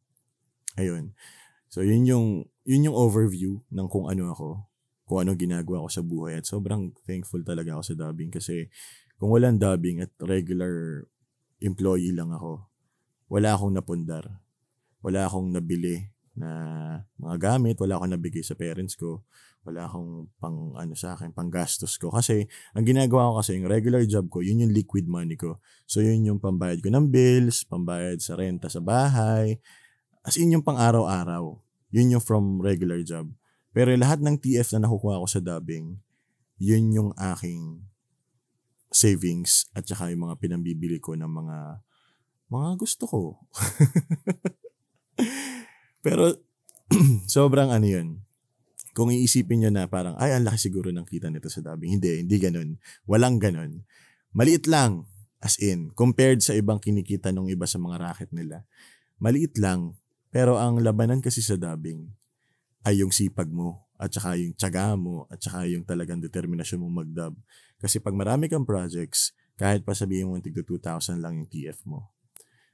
ayun. 0.78 1.14
So, 1.70 1.82
yun 1.82 2.06
yung, 2.06 2.26
yun 2.62 2.90
yung 2.90 2.96
overview 2.96 3.62
ng 3.70 3.86
kung 3.90 4.06
ano 4.06 4.30
ako, 4.30 4.48
kung 5.04 5.18
ano 5.26 5.34
ginagawa 5.34 5.84
ko 5.84 5.88
sa 5.90 6.02
buhay. 6.02 6.38
At 6.38 6.46
sobrang 6.46 6.94
thankful 7.04 7.42
talaga 7.42 7.74
ako 7.74 7.82
sa 7.82 7.94
dubbing 7.98 8.30
kasi 8.30 8.70
kung 9.18 9.34
walang 9.34 9.58
dubbing 9.58 10.02
at 10.02 10.12
regular 10.22 11.06
employee 11.58 12.14
lang 12.14 12.30
ako, 12.30 12.66
wala 13.28 13.56
akong 13.56 13.74
napundar 13.74 14.44
wala 15.04 15.28
akong 15.28 15.52
nabili 15.52 16.08
na 16.34 16.48
mga 17.20 17.36
gamit, 17.36 17.76
wala 17.76 18.00
akong 18.00 18.16
nabigay 18.16 18.40
sa 18.40 18.56
parents 18.56 18.96
ko, 18.96 19.22
wala 19.68 19.84
akong 19.84 20.32
pang 20.40 20.72
ano 20.74 20.96
sa 20.96 21.14
akin, 21.14 21.30
pang 21.30 21.52
gastos 21.52 22.00
ko. 22.00 22.08
Kasi 22.08 22.48
ang 22.72 22.88
ginagawa 22.88 23.36
ko 23.36 23.44
kasi 23.44 23.60
yung 23.60 23.68
regular 23.68 24.02
job 24.08 24.32
ko, 24.32 24.40
yun 24.40 24.64
yung 24.64 24.72
liquid 24.72 25.04
money 25.04 25.36
ko. 25.36 25.60
So 25.84 26.00
yun 26.00 26.24
yung 26.24 26.40
pambayad 26.40 26.80
ko 26.80 26.88
ng 26.88 27.12
bills, 27.12 27.68
pambayad 27.68 28.18
sa 28.24 28.34
renta 28.40 28.72
sa 28.72 28.80
bahay, 28.80 29.60
as 30.24 30.40
in 30.40 30.56
yung 30.56 30.64
pang 30.64 30.80
araw-araw. 30.80 31.60
Yun 31.94 32.18
yung 32.18 32.24
from 32.24 32.58
regular 32.58 32.98
job. 33.04 33.30
Pero 33.70 33.94
lahat 33.94 34.24
ng 34.24 34.40
TF 34.40 34.74
na 34.74 34.88
nakukuha 34.88 35.22
ko 35.22 35.26
sa 35.30 35.38
dubbing, 35.38 36.00
yun 36.58 36.90
yung 36.90 37.10
aking 37.14 37.84
savings 38.94 39.66
at 39.74 39.84
saka 39.84 40.10
yung 40.10 40.30
mga 40.30 40.38
pinambibili 40.38 41.02
ko 41.02 41.18
ng 41.18 41.28
mga 41.28 41.82
mga 42.48 42.70
gusto 42.78 43.04
ko. 43.10 43.20
Pero 46.04 46.38
sobrang 47.34 47.74
ano 47.74 47.86
yun. 47.86 48.08
Kung 48.94 49.10
iisipin 49.10 49.66
nyo 49.66 49.70
na 49.74 49.90
parang, 49.90 50.14
ay, 50.22 50.38
ang 50.38 50.46
laki 50.46 50.70
siguro 50.70 50.94
ng 50.94 51.02
kita 51.02 51.26
nito 51.26 51.50
sa 51.50 51.58
dubbing. 51.58 51.98
Hindi, 51.98 52.22
hindi 52.22 52.36
ganun. 52.38 52.78
Walang 53.10 53.42
ganun. 53.42 53.82
Maliit 54.30 54.70
lang. 54.70 55.10
As 55.42 55.58
in, 55.58 55.90
compared 55.98 56.46
sa 56.46 56.54
ibang 56.54 56.78
kinikita 56.78 57.34
ng 57.34 57.50
iba 57.50 57.66
sa 57.66 57.82
mga 57.82 57.98
racket 57.98 58.30
nila. 58.30 58.62
Maliit 59.18 59.58
lang. 59.58 59.98
Pero 60.34 60.58
ang 60.58 60.82
labanan 60.82 61.22
kasi 61.22 61.38
sa 61.38 61.54
dubbing 61.54 62.10
ay 62.82 63.06
yung 63.06 63.14
sipag 63.14 63.46
mo 63.54 63.86
at 63.94 64.10
saka 64.10 64.34
yung 64.34 64.50
tiyaga 64.58 64.98
mo 64.98 65.30
at 65.30 65.38
saka 65.38 65.62
yung 65.70 65.86
talagang 65.86 66.18
determinasyon 66.18 66.82
mo 66.82 66.90
mag-dub. 66.90 67.38
Kasi 67.78 68.02
pag 68.02 68.18
marami 68.18 68.50
kang 68.50 68.66
projects, 68.66 69.30
kahit 69.54 69.86
pa 69.86 69.94
sabihin 69.94 70.26
mo 70.26 70.34
tig 70.42 70.58
2,000 70.58 71.22
lang 71.22 71.38
yung 71.38 71.46
TF 71.46 71.86
mo, 71.86 72.10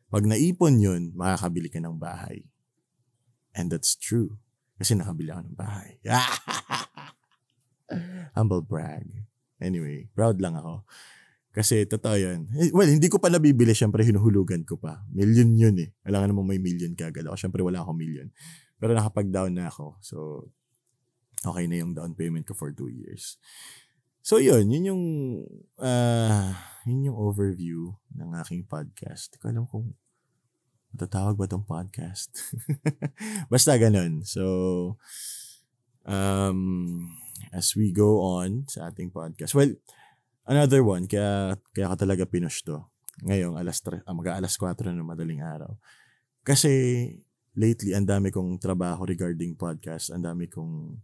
pag 0.09 0.25
naipon 0.25 0.81
yun, 0.81 1.13
makakabili 1.13 1.69
ka 1.69 1.85
ng 1.85 2.01
bahay. 2.01 2.49
And 3.53 3.69
that's 3.69 3.93
true. 3.93 4.41
Kasi 4.81 4.97
nakabili 4.97 5.29
ako 5.29 5.53
ng 5.53 5.59
bahay. 5.61 6.01
Humble 8.41 8.65
brag. 8.65 9.05
Anyway, 9.61 10.09
proud 10.17 10.41
lang 10.41 10.57
ako. 10.57 10.89
Kasi 11.51 11.83
totoo 11.83 12.15
yun. 12.15 12.47
Eh, 12.55 12.71
Well, 12.71 12.87
hindi 12.87 13.11
ko 13.11 13.19
pa 13.19 13.27
nabibili. 13.27 13.75
Siyempre, 13.75 14.07
hinuhulugan 14.07 14.63
ko 14.63 14.79
pa. 14.79 15.03
Million 15.11 15.51
yun 15.59 15.77
eh. 15.83 15.91
Wala 16.07 16.23
nga 16.23 16.29
namang 16.31 16.47
may 16.47 16.63
million 16.63 16.95
kagad 16.95 17.27
ako. 17.27 17.35
Siyempre, 17.35 17.61
wala 17.67 17.83
akong 17.83 17.99
million. 17.99 18.31
Pero 18.79 18.95
nakapag-down 18.95 19.59
na 19.59 19.67
ako. 19.67 19.99
So, 19.99 20.17
okay 21.43 21.67
na 21.67 21.83
yung 21.83 21.99
down 21.99 22.15
payment 22.15 22.47
ko 22.47 22.55
for 22.55 22.71
two 22.71 22.87
years. 22.87 23.37
So, 24.23 24.39
yun. 24.39 24.71
Yun 24.71 24.95
yung, 24.95 25.05
ah, 25.83 26.55
yun 26.87 27.11
yung 27.11 27.19
overview 27.19 27.99
ng 28.15 28.31
aking 28.47 28.71
podcast. 28.71 29.35
Hindi 29.35 29.39
ko 29.43 29.47
alam 29.51 29.65
kung 29.67 29.99
matatawag 30.95 31.35
ba 31.35 31.51
tong 31.51 31.67
podcast. 31.67 32.31
Basta 33.53 33.75
ganun. 33.75 34.23
So, 34.23 34.45
um, 36.07 37.11
as 37.51 37.75
we 37.75 37.91
go 37.91 38.23
on 38.23 38.71
sa 38.71 38.91
ating 38.91 39.11
podcast. 39.11 39.55
Well, 39.55 39.75
another 40.47 40.81
one, 40.85 41.05
kaya, 41.09 41.59
kaya 41.73 41.87
ka 41.95 41.97
talaga 42.07 42.29
pinush 42.29 42.65
to. 42.65 42.81
Ngayong 43.25 43.61
alas, 43.61 43.85
tre- 43.85 44.05
ah, 44.05 44.15
mag 44.17 44.29
alas 44.33 44.57
4 44.57 44.93
ng 44.93 45.05
madaling 45.05 45.45
araw. 45.45 45.77
Kasi 46.41 46.73
lately, 47.53 47.93
ang 47.93 48.09
dami 48.09 48.33
kong 48.33 48.57
trabaho 48.57 49.05
regarding 49.05 49.59
podcast. 49.59 50.09
Ang 50.09 50.25
dami 50.25 50.49
kong 50.49 50.97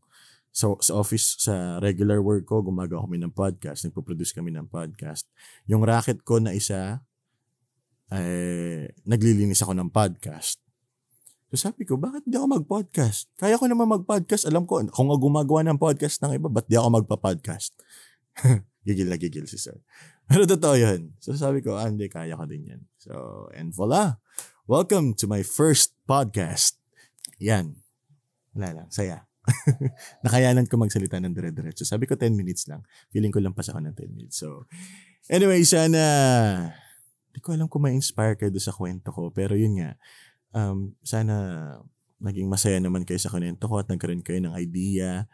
so, 0.49 0.81
sa 0.81 0.97
office, 0.97 1.37
sa 1.37 1.77
regular 1.85 2.25
work 2.25 2.49
ko, 2.49 2.65
gumagawa 2.65 3.05
kami 3.05 3.21
ng 3.21 3.35
podcast. 3.37 3.85
Nagpo-produce 3.85 4.33
kami 4.33 4.55
ng 4.57 4.71
podcast. 4.73 5.29
Yung 5.69 5.85
racket 5.85 6.25
ko 6.25 6.41
na 6.41 6.57
isa, 6.57 7.05
eh, 8.09 8.95
naglilinis 9.05 9.61
ako 9.61 9.77
ng 9.77 9.93
podcast. 9.93 10.63
So 11.47 11.71
sabi 11.71 11.87
ko, 11.87 11.95
bakit 11.95 12.27
di 12.27 12.35
ako 12.35 12.59
mag-podcast? 12.59 13.31
Kaya 13.39 13.55
ko 13.55 13.71
naman 13.71 13.87
mag-podcast. 13.87 14.51
Alam 14.51 14.67
ko, 14.67 14.83
kung 14.91 15.07
gumagawa 15.15 15.63
ng 15.63 15.79
podcast 15.79 16.19
ng 16.21 16.35
iba, 16.35 16.51
ba't 16.51 16.67
di 16.67 16.75
ako 16.75 17.03
magpa-podcast? 17.03 17.71
gigil 18.87 19.11
na 19.11 19.19
gigil 19.19 19.51
si 19.51 19.59
sir. 19.59 19.75
Pero 20.31 20.47
totoo 20.47 20.79
yun. 20.79 21.11
So 21.19 21.35
sabi 21.35 21.59
ko, 21.59 21.75
ah, 21.75 21.91
hindi, 21.91 22.07
kaya 22.07 22.39
ko 22.39 22.47
din 22.47 22.71
yan. 22.71 22.83
So, 23.03 23.13
and 23.51 23.75
voila. 23.75 24.23
Welcome 24.71 25.19
to 25.19 25.27
my 25.27 25.43
first 25.43 25.99
podcast. 26.07 26.79
Yan. 27.43 27.83
Wala 28.55 28.83
lang, 28.83 28.89
saya. 28.95 29.27
Nakayanan 30.27 30.71
ko 30.71 30.79
magsalita 30.79 31.19
ng 31.19 31.35
dire-diretso. 31.35 31.83
Sabi 31.83 32.07
ko 32.07 32.15
10 32.15 32.39
minutes 32.39 32.71
lang. 32.71 32.87
Feeling 33.11 33.35
ko 33.35 33.43
lang 33.43 33.55
pas 33.55 33.67
ako 33.67 33.83
ng 33.83 33.95
10 33.95 34.07
minutes. 34.15 34.39
So, 34.39 34.71
anyway, 35.27 35.67
sana, 35.67 36.03
hindi 37.31 37.39
ko 37.43 37.59
alam 37.59 37.67
kung 37.67 37.87
ma-inspire 37.87 38.39
kayo 38.39 38.55
sa 38.63 38.75
kwento 38.75 39.11
ko. 39.11 39.35
Pero 39.35 39.59
yun 39.59 39.83
nga, 39.83 39.99
um, 40.55 40.95
sana 41.03 41.35
naging 42.23 42.47
masaya 42.47 42.79
naman 42.79 43.03
kayo 43.03 43.19
sa 43.19 43.35
kwento 43.35 43.67
ko 43.67 43.83
at 43.83 43.91
nagkaroon 43.91 44.23
kayo 44.23 44.39
ng 44.43 44.55
idea 44.55 45.27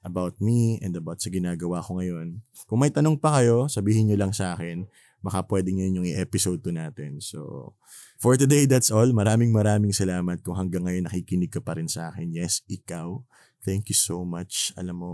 about 0.00 0.36
me 0.40 0.80
and 0.80 0.96
about 0.96 1.20
sa 1.20 1.28
ginagawa 1.28 1.84
ko 1.84 2.00
ngayon. 2.00 2.40
Kung 2.64 2.80
may 2.80 2.92
tanong 2.92 3.20
pa 3.20 3.40
kayo, 3.40 3.68
sabihin 3.68 4.08
nyo 4.08 4.16
lang 4.16 4.32
sa 4.32 4.56
akin. 4.56 4.88
Baka 5.20 5.44
pwedeng 5.52 5.76
yun 5.76 6.00
yung 6.00 6.08
i-episode 6.08 6.64
to 6.64 6.72
natin. 6.72 7.20
So, 7.20 7.72
for 8.16 8.40
today, 8.40 8.64
that's 8.64 8.88
all. 8.88 9.08
Maraming 9.12 9.52
maraming 9.52 9.92
salamat 9.92 10.40
kung 10.40 10.56
hanggang 10.56 10.88
ngayon 10.88 11.04
nakikinig 11.04 11.52
ka 11.52 11.60
pa 11.60 11.76
rin 11.76 11.92
sa 11.92 12.08
akin. 12.08 12.32
Yes, 12.32 12.64
ikaw. 12.72 13.20
Thank 13.60 13.92
you 13.92 13.98
so 13.98 14.24
much. 14.24 14.72
Alam 14.80 14.96
mo, 14.96 15.12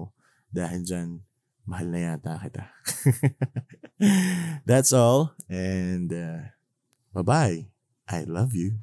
dahil 0.55 0.87
dyan, 0.87 1.27
mahal 1.67 1.91
na 1.91 2.15
yata 2.15 2.39
kita. 2.39 2.71
that's 4.71 4.95
all. 4.95 5.35
And, 5.51 6.07
uh, 6.15 6.55
bye-bye. 7.11 7.67
I 8.07 8.23
love 8.23 8.55
you. 8.55 8.79